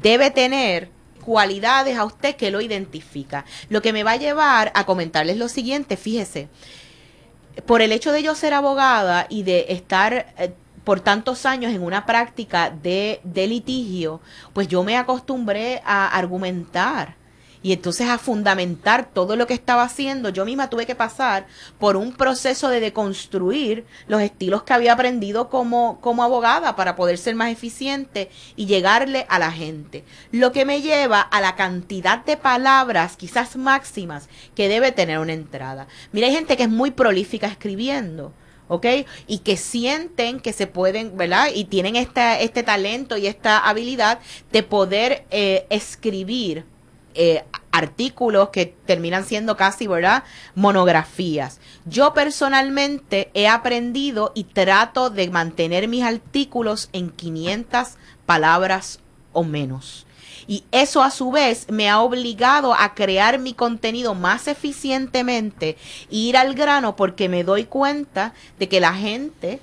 [0.00, 0.90] debe tener
[1.24, 3.44] cualidades a usted que lo identifica.
[3.68, 6.48] Lo que me va a llevar a comentarles lo siguiente, fíjese,
[7.66, 10.52] por el hecho de yo ser abogada y de estar eh,
[10.84, 14.20] por tantos años en una práctica de, de litigio,
[14.52, 17.16] pues yo me acostumbré a argumentar
[17.66, 21.48] y entonces a fundamentar todo lo que estaba haciendo, yo misma tuve que pasar
[21.80, 27.18] por un proceso de deconstruir los estilos que había aprendido como, como abogada para poder
[27.18, 30.04] ser más eficiente y llegarle a la gente.
[30.30, 35.32] Lo que me lleva a la cantidad de palabras, quizás máximas, que debe tener una
[35.32, 35.88] entrada.
[36.12, 38.32] Mira, hay gente que es muy prolífica escribiendo.
[38.68, 38.86] ¿ok?
[39.26, 41.48] Y que sienten que se pueden, ¿verdad?
[41.52, 44.20] Y tienen esta, este talento y esta habilidad
[44.52, 46.64] de poder eh, escribir
[47.16, 50.24] eh, artículos que terminan siendo casi, ¿verdad?
[50.54, 51.60] Monografías.
[51.84, 59.00] Yo personalmente he aprendido y trato de mantener mis artículos en 500 palabras
[59.32, 60.06] o menos.
[60.48, 65.76] Y eso a su vez me ha obligado a crear mi contenido más eficientemente
[66.10, 69.60] e ir al grano porque me doy cuenta de que la gente,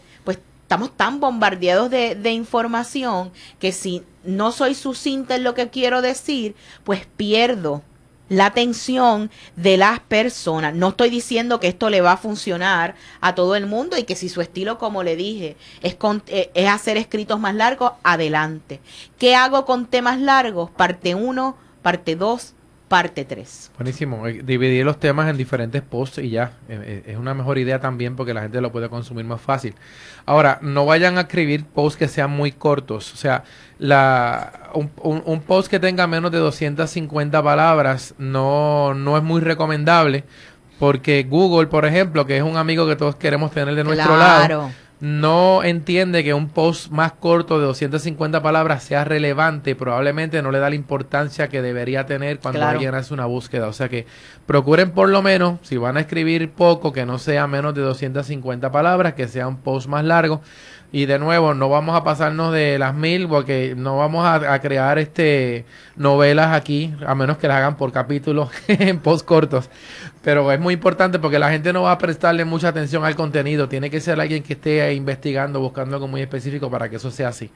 [0.63, 6.01] estamos tan bombardeados de, de información que si no soy sucinta en lo que quiero
[6.01, 7.83] decir, pues pierdo
[8.29, 10.73] la atención de las personas.
[10.73, 14.15] No estoy diciendo que esto le va a funcionar a todo el mundo y que
[14.15, 15.97] si su estilo, como le dije, es,
[16.27, 18.79] eh, es hacer escritos más largos, adelante.
[19.19, 20.71] ¿Qué hago con temas largos?
[20.71, 22.53] Parte 1, parte 2,
[22.93, 23.71] parte 3.
[23.75, 24.27] Buenísimo.
[24.27, 26.51] Eh, dividir los temas en diferentes posts y ya.
[26.69, 29.73] Eh, eh, es una mejor idea también porque la gente lo puede consumir más fácil.
[30.27, 33.11] Ahora, no vayan a escribir posts que sean muy cortos.
[33.11, 33.45] O sea,
[33.79, 40.23] la, un, un, post que tenga menos de 250 palabras no, no es muy recomendable
[40.77, 44.69] porque Google, por ejemplo, que es un amigo que todos queremos tener de nuestro lado
[45.03, 50.49] no entiende que un post más corto de 250 palabras sea relevante y probablemente no
[50.49, 53.67] le da la importancia que debería tener cuando alguien hace una búsqueda.
[53.67, 54.07] O sea que
[54.45, 58.71] procuren por lo menos, si van a escribir poco, que no sea menos de 250
[58.71, 60.41] palabras, que sea un post más largo.
[60.95, 64.99] Y de nuevo, no vamos a pasarnos de las mil porque no vamos a, crear
[64.99, 65.65] este
[65.95, 69.71] novelas aquí, a menos que las hagan por capítulos en post cortos.
[70.21, 73.67] Pero es muy importante porque la gente no va a prestarle mucha atención al contenido.
[73.67, 77.29] Tiene que ser alguien que esté investigando, buscando algo muy específico para que eso sea
[77.29, 77.49] así.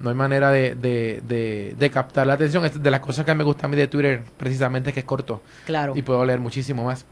[0.00, 2.64] No hay manera de, de, de, captar la atención.
[2.64, 5.42] Es de las cosas que me gusta a mí de Twitter, precisamente, que es corto.
[5.64, 5.92] Claro.
[5.94, 7.06] Y puedo leer muchísimo más.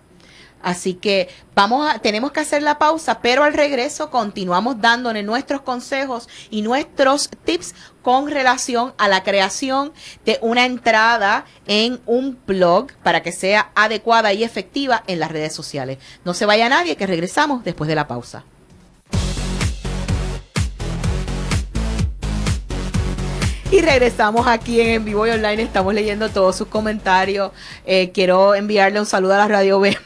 [0.63, 5.63] Así que vamos a, tenemos que hacer la pausa, pero al regreso continuamos dándole nuestros
[5.63, 9.93] consejos y nuestros tips con relación a la creación
[10.25, 15.55] de una entrada en un blog para que sea adecuada y efectiva en las redes
[15.55, 15.99] sociales.
[16.25, 18.45] No se vaya nadie, que regresamos después de la pausa.
[23.71, 25.63] Y regresamos aquí en, Vivo y Online.
[25.63, 27.53] Estamos leyendo todos sus comentarios.
[27.85, 29.97] Eh, quiero enviarle un saludo a la Radio B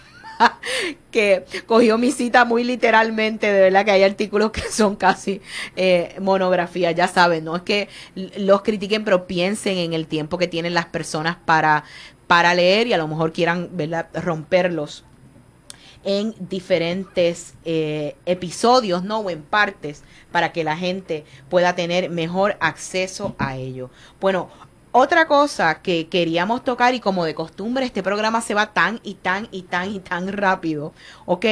[1.11, 5.40] que cogió mi cita muy literalmente, de verdad que hay artículos que son casi
[5.76, 10.49] eh, monografías, ya saben, no es que los critiquen, pero piensen en el tiempo que
[10.49, 11.84] tienen las personas para,
[12.26, 13.70] para leer y a lo mejor quieran
[14.14, 15.05] romperlos
[16.05, 19.20] en diferentes eh, episodios, ¿no?
[19.20, 23.90] O en partes, para que la gente pueda tener mejor acceso a ello.
[24.20, 24.51] Bueno,
[24.93, 29.14] otra cosa que queríamos tocar y como de costumbre este programa se va tan y
[29.14, 30.93] tan y tan y tan rápido,
[31.24, 31.47] ¿ok?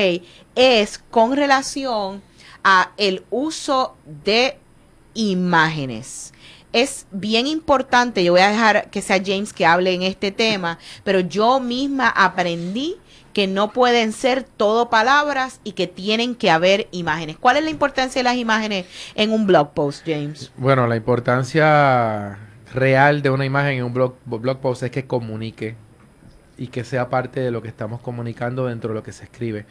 [0.54, 2.22] Es con relación
[2.62, 4.58] a el uso de
[5.14, 6.32] imágenes.
[6.72, 10.78] Es bien importante, yo voy a dejar que sea James que hable en este tema,
[11.02, 12.96] pero yo misma aprendí
[13.32, 17.38] que no pueden ser todo palabras y que tienen que haber imágenes.
[17.38, 20.52] ¿Cuál es la importancia de las imágenes en un blog post, James?
[20.56, 22.38] Bueno, la importancia
[22.74, 25.76] real de una imagen en un blog, blog post es que comunique
[26.56, 29.66] y que sea parte de lo que estamos comunicando dentro de lo que se escribe.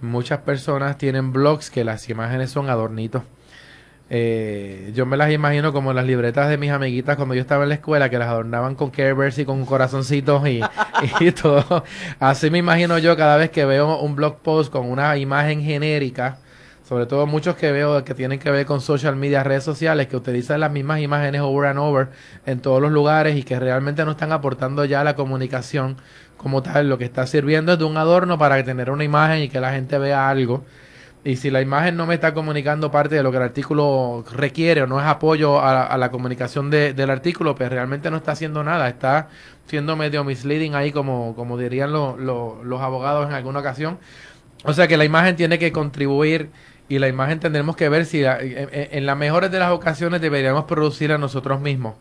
[0.00, 3.22] Muchas personas tienen blogs que las imágenes son adornitos
[4.10, 7.70] eh, yo me las imagino como las libretas de mis amiguitas cuando yo estaba en
[7.70, 10.60] la escuela, que las adornaban con Care y con corazoncitos y,
[11.20, 11.84] y todo.
[12.20, 16.38] Así me imagino yo cada vez que veo un blog post con una imagen genérica,
[16.88, 20.16] sobre todo muchos que veo que tienen que ver con social media, redes sociales, que
[20.16, 22.08] utilizan las mismas imágenes over and over
[22.46, 25.96] en todos los lugares y que realmente no están aportando ya la comunicación
[26.36, 26.88] como tal.
[26.88, 29.72] Lo que está sirviendo es de un adorno para tener una imagen y que la
[29.72, 30.64] gente vea algo
[31.24, 34.82] y si la imagen no me está comunicando parte de lo que el artículo requiere
[34.82, 38.88] o no es apoyo a, la comunicación del artículo, pues realmente no está haciendo nada.
[38.90, 39.28] Está
[39.66, 43.98] siendo medio misleading ahí, como, como dirían los abogados en alguna ocasión.
[44.64, 46.50] O sea que la imagen tiene que contribuir
[46.88, 51.12] y la imagen tendremos que ver si en, las mejores de las ocasiones deberíamos producir
[51.12, 51.94] a nosotros mismos.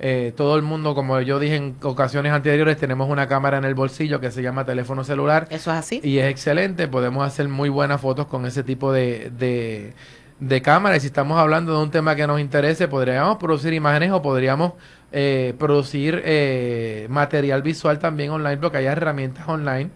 [0.00, 3.74] Eh, todo el mundo, como yo dije en ocasiones anteriores, tenemos una cámara en el
[3.74, 5.48] bolsillo que se llama teléfono celular.
[5.50, 6.00] Eso es así.
[6.04, 9.94] Y es excelente, podemos hacer muy buenas fotos con ese tipo de, de,
[10.40, 10.96] de cámara.
[10.96, 14.74] Y si estamos hablando de un tema que nos interese, podríamos producir imágenes o podríamos
[15.10, 19.90] eh, producir eh, material visual también online, porque hay herramientas online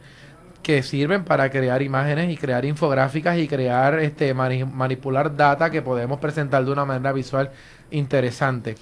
[0.63, 6.21] que sirven para crear imágenes y crear infográficas y crear este manipular data que podemos
[6.21, 7.51] presentar de una manera visual
[7.91, 8.77] interesante.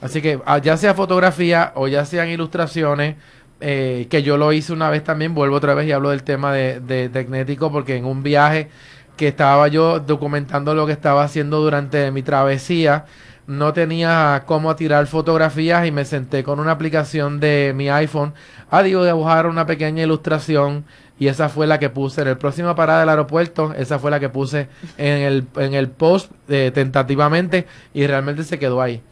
[0.00, 3.16] Así que ah, ya sea fotografía o ya sean ilustraciones,
[3.60, 6.52] eh, que yo lo hice una vez también, vuelvo otra vez y hablo del tema
[6.52, 8.68] de, de Tecnético, porque en un viaje
[9.16, 13.06] que estaba yo documentando lo que estaba haciendo durante mi travesía,
[13.48, 18.34] no tenía cómo tirar fotografías y me senté con una aplicación de mi iPhone
[18.70, 20.84] a dibujar una pequeña ilustración
[21.18, 24.20] y esa fue la que puse en el próximo parada del aeropuerto, esa fue la
[24.20, 24.68] que puse
[24.98, 29.02] en el, en el post eh, tentativamente y realmente se quedó ahí.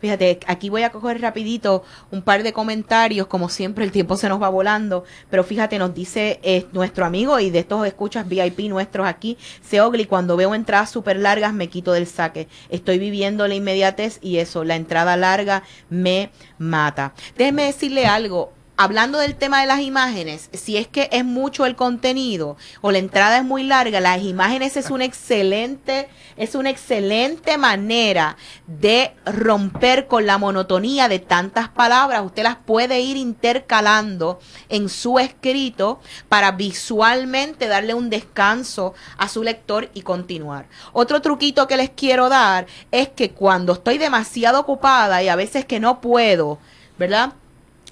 [0.00, 4.28] Fíjate, aquí voy a coger rapidito un par de comentarios, como siempre el tiempo se
[4.28, 8.60] nos va volando, pero fíjate, nos dice eh, nuestro amigo y de estos escuchas VIP
[8.68, 12.48] nuestros aquí, Seogli, cuando veo entradas súper largas me quito del saque.
[12.68, 17.14] Estoy viviendo la inmediatez y eso, la entrada larga me mata.
[17.36, 21.76] Déjeme decirle algo, hablando del tema de las imágenes, si es que es mucho el
[21.76, 27.56] contenido o la entrada es muy larga, las imágenes es una excelente, es una excelente
[27.56, 32.22] manera de romper con la monotonía de tantas palabras.
[32.24, 39.42] Usted las puede ir intercalando en su escrito para visualmente darle un descanso a su
[39.42, 40.66] lector y continuar.
[40.92, 45.64] Otro truquito que les quiero dar es que cuando estoy demasiado ocupada y a veces
[45.64, 46.58] que no puedo,
[46.98, 47.34] ¿verdad?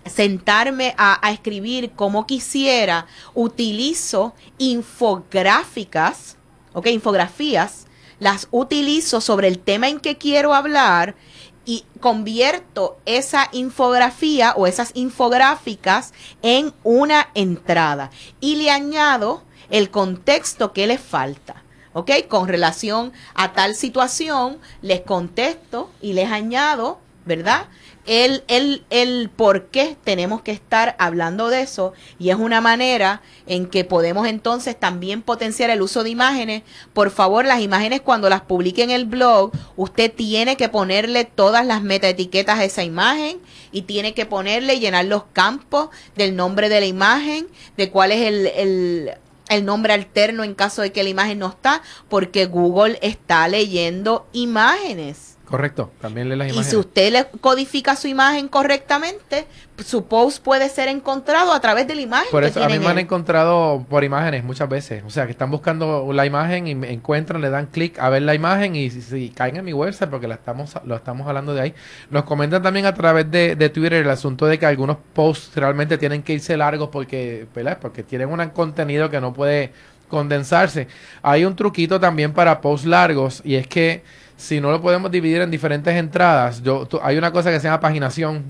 [0.06, 6.36] Sentarme a, escribir como quisiera, utilizo infográficas,
[6.72, 7.86] ok, infografías,
[8.18, 11.16] las utilizo sobre el tema en que quiero hablar
[11.64, 20.72] y convierto esa infografía o esas infográficas en una entrada y le añado el contexto
[20.72, 21.62] que le falta.
[21.92, 22.10] ¿ok?
[22.28, 27.66] Con relación a tal situación, les contesto y les añado, ¿verdad?
[28.06, 33.22] El, el, el por qué tenemos que estar hablando de eso y es una manera
[33.46, 36.62] en que podemos entonces también potenciar el uso de imágenes.
[36.92, 41.64] Por favor, las imágenes cuando las publique en el blog, usted tiene que ponerle todas
[41.64, 43.38] las metaetiquetas a esa imagen
[43.70, 47.46] y tiene que ponerle, llenar los campos del nombre de la imagen,
[47.76, 49.10] de cuál es el, el
[49.48, 54.26] el nombre alterno en caso de que la imagen no está, porque Google está leyendo
[54.32, 55.31] imágenes.
[55.52, 56.66] Correcto, también lee las imágenes.
[56.66, 59.44] Y si usted le codifica su imagen correctamente,
[59.84, 62.28] su post puede ser encontrado a través de la imagen.
[62.30, 65.04] Por eso a mí me han encontrado por imágenes muchas veces.
[65.06, 68.22] O sea, que están buscando la imagen y me encuentran, le dan clic a ver
[68.22, 71.60] la imagen y si, caen en mi website porque la estamos, lo estamos hablando de
[71.60, 71.74] ahí.
[72.08, 75.98] Nos comentan también a través de, de Twitter el asunto de que algunos posts realmente
[75.98, 77.46] tienen que irse largos porque,
[77.78, 79.70] porque tienen un contenido que no puede
[80.08, 80.88] condensarse.
[81.20, 84.02] Hay un truquito también para posts largos y es que
[84.42, 87.78] si no lo podemos dividir en diferentes entradas, yo, hay una cosa que se llama
[87.78, 88.42] paginación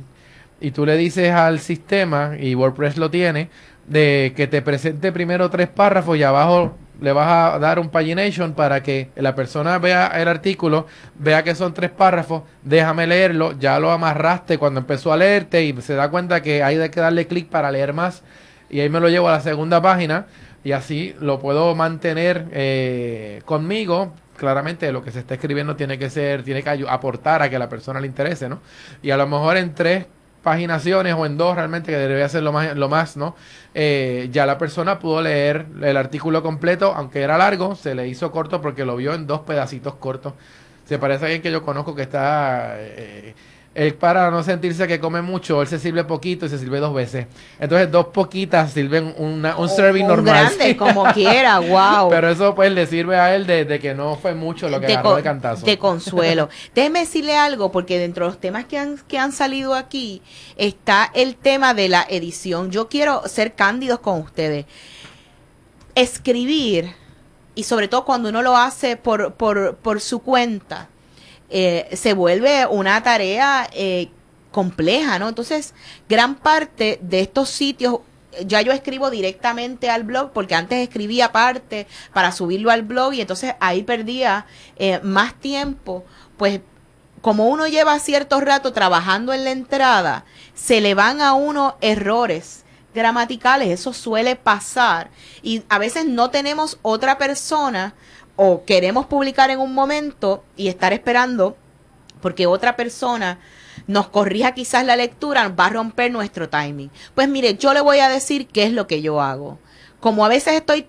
[0.59, 3.51] y tú le dices al sistema, y WordPress lo tiene,
[3.87, 8.55] de que te presente primero tres párrafos y abajo le vas a dar un pagination
[8.55, 10.87] para que la persona vea el artículo,
[11.19, 15.79] vea que son tres párrafos, déjame leerlo, ya lo amarraste cuando empezó a leerte y
[15.83, 18.23] se da cuenta que hay que darle clic para leer más
[18.71, 20.25] y ahí me lo llevo a la segunda página
[20.65, 26.11] y así lo puedo mantener eh, conmigo claramente lo que se está escribiendo tiene que
[26.11, 28.59] ser, tiene que aportar a que la persona le interese, ¿no?
[29.01, 30.07] Y a lo mejor en tres
[30.43, 33.37] paginaciones o en dos realmente que debe ser lo más, lo más ¿no?
[33.73, 38.33] Eh, ya la persona pudo leer el artículo completo, aunque era largo, se le hizo
[38.33, 40.33] corto porque lo vio en dos pedacitos cortos.
[40.87, 42.75] Se parece a alguien que yo conozco que está...
[42.79, 43.35] Eh,
[43.75, 46.93] él para no sentirse que come mucho, él se sirve poquito y se sirve dos
[46.93, 47.27] veces.
[47.59, 50.55] Entonces dos poquitas sirven una, un serving normal.
[50.55, 52.11] grande, como quiera, wow.
[52.11, 54.95] Pero eso pues le sirve a él de, que no fue mucho lo que de
[54.95, 55.65] agarró de cantazo.
[55.65, 56.51] De consuelo.
[56.75, 60.21] Déjeme decirle algo, porque dentro de los temas que han, que han salido aquí
[60.57, 62.71] está el tema de la edición.
[62.71, 64.67] Yo quiero ser cándidos con ustedes.
[65.95, 66.95] Escribir,
[67.55, 70.89] y sobre todo cuando uno lo hace por, por, por su cuenta,
[71.55, 74.09] eh, se vuelve una tarea eh,
[74.51, 75.29] compleja, ¿no?
[75.29, 75.75] Entonces,
[76.09, 77.99] gran parte de estos sitios
[78.47, 83.21] ya yo escribo directamente al blog porque antes escribía aparte para subirlo al blog y
[83.21, 84.47] entonces ahí perdía
[84.77, 86.07] eh, más tiempo
[86.39, 86.61] pues
[87.21, 90.25] como uno lleva cierto rato trabajando en la entrada
[90.55, 95.11] se le van a uno errores gramaticales eso suele pasar
[95.43, 97.95] y a veces no tenemos otra persona
[98.37, 101.57] o queremos publicar en un momento y estar esperando
[102.21, 103.39] porque otra persona
[103.87, 106.91] nos corrija quizás la lectura, va a romper nuestro timing.
[107.15, 109.59] Pues mire, yo le voy a decir qué es lo que yo hago.
[110.01, 110.87] Como a veces estoy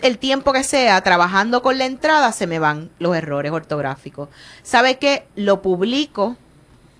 [0.00, 4.28] el tiempo que sea trabajando con la entrada, se me van los errores ortográficos.
[4.62, 5.26] ¿Sabe qué?
[5.34, 6.36] Lo publico,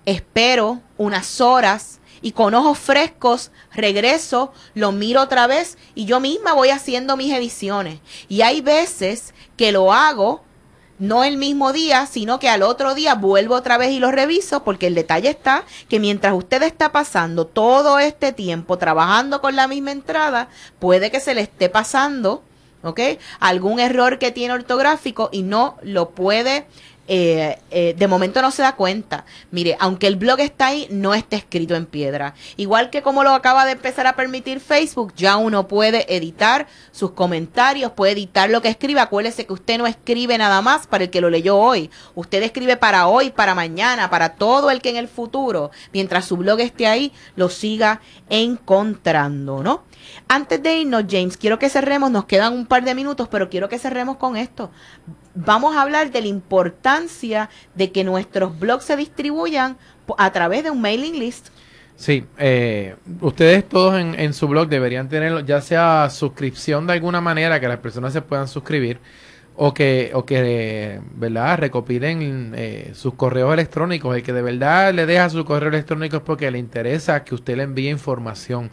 [0.05, 6.53] espero unas horas y con ojos frescos regreso, lo miro otra vez y yo misma
[6.53, 7.99] voy haciendo mis ediciones.
[8.27, 10.43] Y hay veces que lo hago
[10.99, 14.63] no el mismo día, sino que al otro día vuelvo otra vez y lo reviso,
[14.63, 19.67] porque el detalle está que mientras usted está pasando todo este tiempo trabajando con la
[19.67, 22.43] misma entrada, puede que se le esté pasando.
[23.39, 26.65] Algún error que tiene ortográfico y no lo puede
[27.11, 29.25] eh, eh, de momento no se da cuenta.
[29.49, 32.35] Mire, aunque el blog está ahí, no está escrito en piedra.
[32.55, 37.11] Igual que como lo acaba de empezar a permitir Facebook, ya uno puede editar sus
[37.11, 38.99] comentarios, puede editar lo que escribe.
[38.99, 41.89] Acuérdese que usted no escribe nada más para el que lo leyó hoy.
[42.13, 46.37] Usted escribe para hoy, para mañana, para todo el que en el futuro, mientras su
[46.37, 49.83] blog esté ahí, lo siga encontrando, ¿no?
[50.27, 53.67] Antes de irnos, James, quiero que cerremos, nos quedan un par de minutos, pero quiero
[53.67, 54.69] que cerremos con esto
[55.45, 59.77] vamos a hablar de la importancia de que nuestros blogs se distribuyan
[60.17, 61.49] a través de un mailing list.
[61.95, 67.59] Sí, eh, ustedes todos en, su blog deberían tener ya sea suscripción de alguna manera
[67.59, 68.99] que las personas se puedan suscribir
[69.57, 71.57] o que, o que ¿verdad?
[71.57, 74.17] recopilen eh, sus correos electrónicos.
[74.17, 77.57] y que de verdad le deja su correo electrónico es porque le interesa que usted
[77.57, 78.71] le envíe información.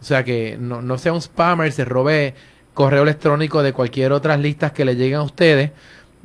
[0.00, 2.34] O sea, que no, no sea un spammer, se robe
[2.74, 5.72] correo electrónico de cualquier otras listas que le lleguen a ustedes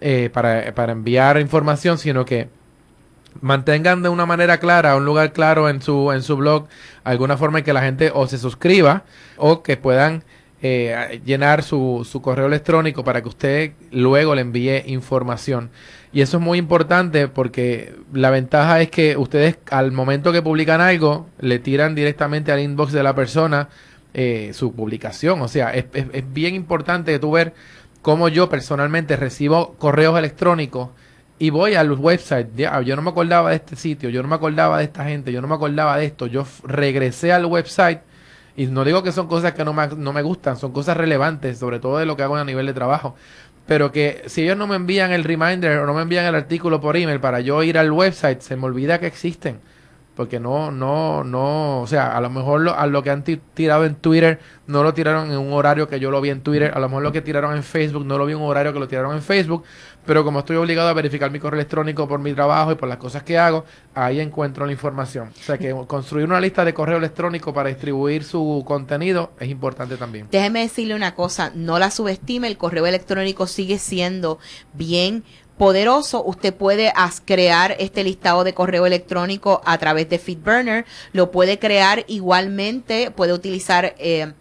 [0.02, 2.50] eh, para, para enviar información, sino que
[3.42, 6.68] mantengan de una manera clara, un lugar claro en su, en su blog,
[7.04, 9.04] alguna forma en que la gente o se suscriba
[9.38, 10.24] o que puedan
[10.62, 15.70] eh, llenar su, su correo electrónico para que usted luego le envíe información.
[16.12, 20.82] Y eso es muy importante porque la ventaja es que ustedes al momento que publican
[20.82, 23.70] algo, le tiran directamente al inbox de la persona
[24.14, 25.42] eh, su publicación.
[25.42, 25.86] O sea, es,
[26.34, 27.54] bien importante que tú ver
[28.08, 30.92] como yo personalmente recibo correos electrónicos
[31.40, 34.36] y voy al website, ya, yo no me acordaba de este sitio, yo no me
[34.36, 38.00] acordaba de esta gente, yo no me acordaba de esto, yo regresé al website
[38.56, 41.58] y no digo que son cosas que no me, no me gustan, son cosas relevantes,
[41.58, 43.14] sobre todo de lo que hago a nivel de trabajo,
[43.66, 46.80] pero que si ellos no me envían el reminder o no me envían el artículo
[46.80, 49.60] por email para yo ir al website, se me olvida que existen
[50.18, 53.86] porque no, no, no, o sea, a lo mejor lo, a lo que han tirado
[53.86, 56.80] en Twitter no lo tiraron en un horario que yo lo vi en Twitter, a
[56.80, 58.88] lo mejor lo que tiraron en Facebook no lo vi en un horario que lo
[58.88, 59.64] tiraron en Facebook,
[60.08, 62.98] pero como estoy obligado a verificar mi correo electrónico por mi trabajo y por las
[62.98, 65.34] cosas que hago, ahí encuentro la información.
[65.40, 69.98] O sea que construir una lista de correo electrónico para distribuir su contenido es importante
[69.98, 70.30] también.
[70.32, 74.40] Déjeme decirle una cosa, no la subestime, el correo electrónico sigue siendo
[74.74, 75.24] bien
[75.58, 76.94] poderoso, usted puede
[77.26, 83.34] crear este listado de correo electrónico a través de FeedBurner, lo puede crear igualmente, puede
[83.34, 84.34] utilizar eh,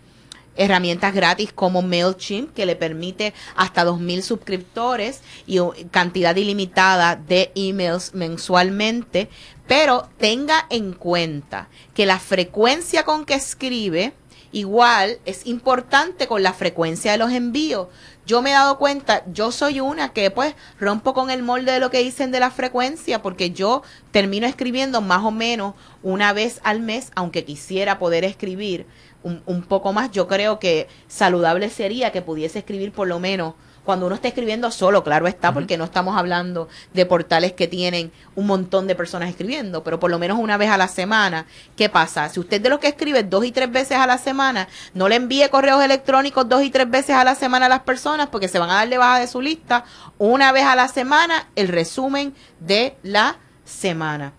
[0.57, 5.59] herramientas gratis como MailChimp que le permite hasta 2.000 suscriptores y
[5.91, 9.29] cantidad ilimitada de emails mensualmente,
[9.67, 14.13] pero tenga en cuenta que la frecuencia con que escribe
[14.53, 17.89] igual es importante con la frecuencia de los envíos.
[18.25, 21.81] Yo me he dado cuenta, yo soy una que pues rompo con el molde de
[21.81, 26.61] lo que dicen de la frecuencia, porque yo termino escribiendo más o menos una vez
[26.65, 28.87] al mes, aunque quisiera poder escribir
[29.27, 33.55] un, un poco más, yo creo que saludable sería que pudiese escribir por lo menos
[33.87, 38.13] cuando uno está escribiendo solo, claro está, porque no estamos hablando de portales que tienen
[38.35, 41.47] un montón de personas escribiendo, pero por lo menos una vez a la semana.
[41.77, 42.29] ¿Qué pasa?
[42.29, 45.15] Si usted de los que escribe dos y tres veces a la semana, no le
[45.15, 48.59] envíe correos electrónicos dos y tres veces a la semana a las personas porque se
[48.59, 49.85] van a dar de baja de su lista,
[50.19, 54.33] una vez a la semana el resumen de la semana.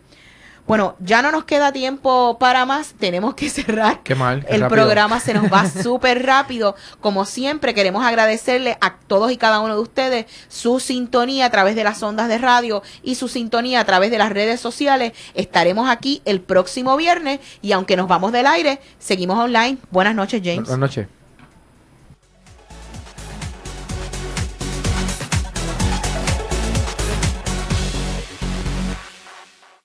[0.68, 4.02] Bueno, ya no nos queda tiempo para más, tenemos que cerrar.
[4.04, 4.46] Qué mal.
[4.50, 6.76] el programa se nos va súper rápido.
[7.00, 11.76] Como siempre, queremos agradecerle a todos y cada uno de ustedes su sintonía a través
[11.76, 15.14] de las ondas de radio y su sintonía a través de las redes sociales.
[15.36, 19.78] Estaremos aquí el próximo viernes y aunque nos vamos del aire, seguimos online.
[19.90, 20.68] Buenas noches, James.
[20.68, 21.17] Buenas noches.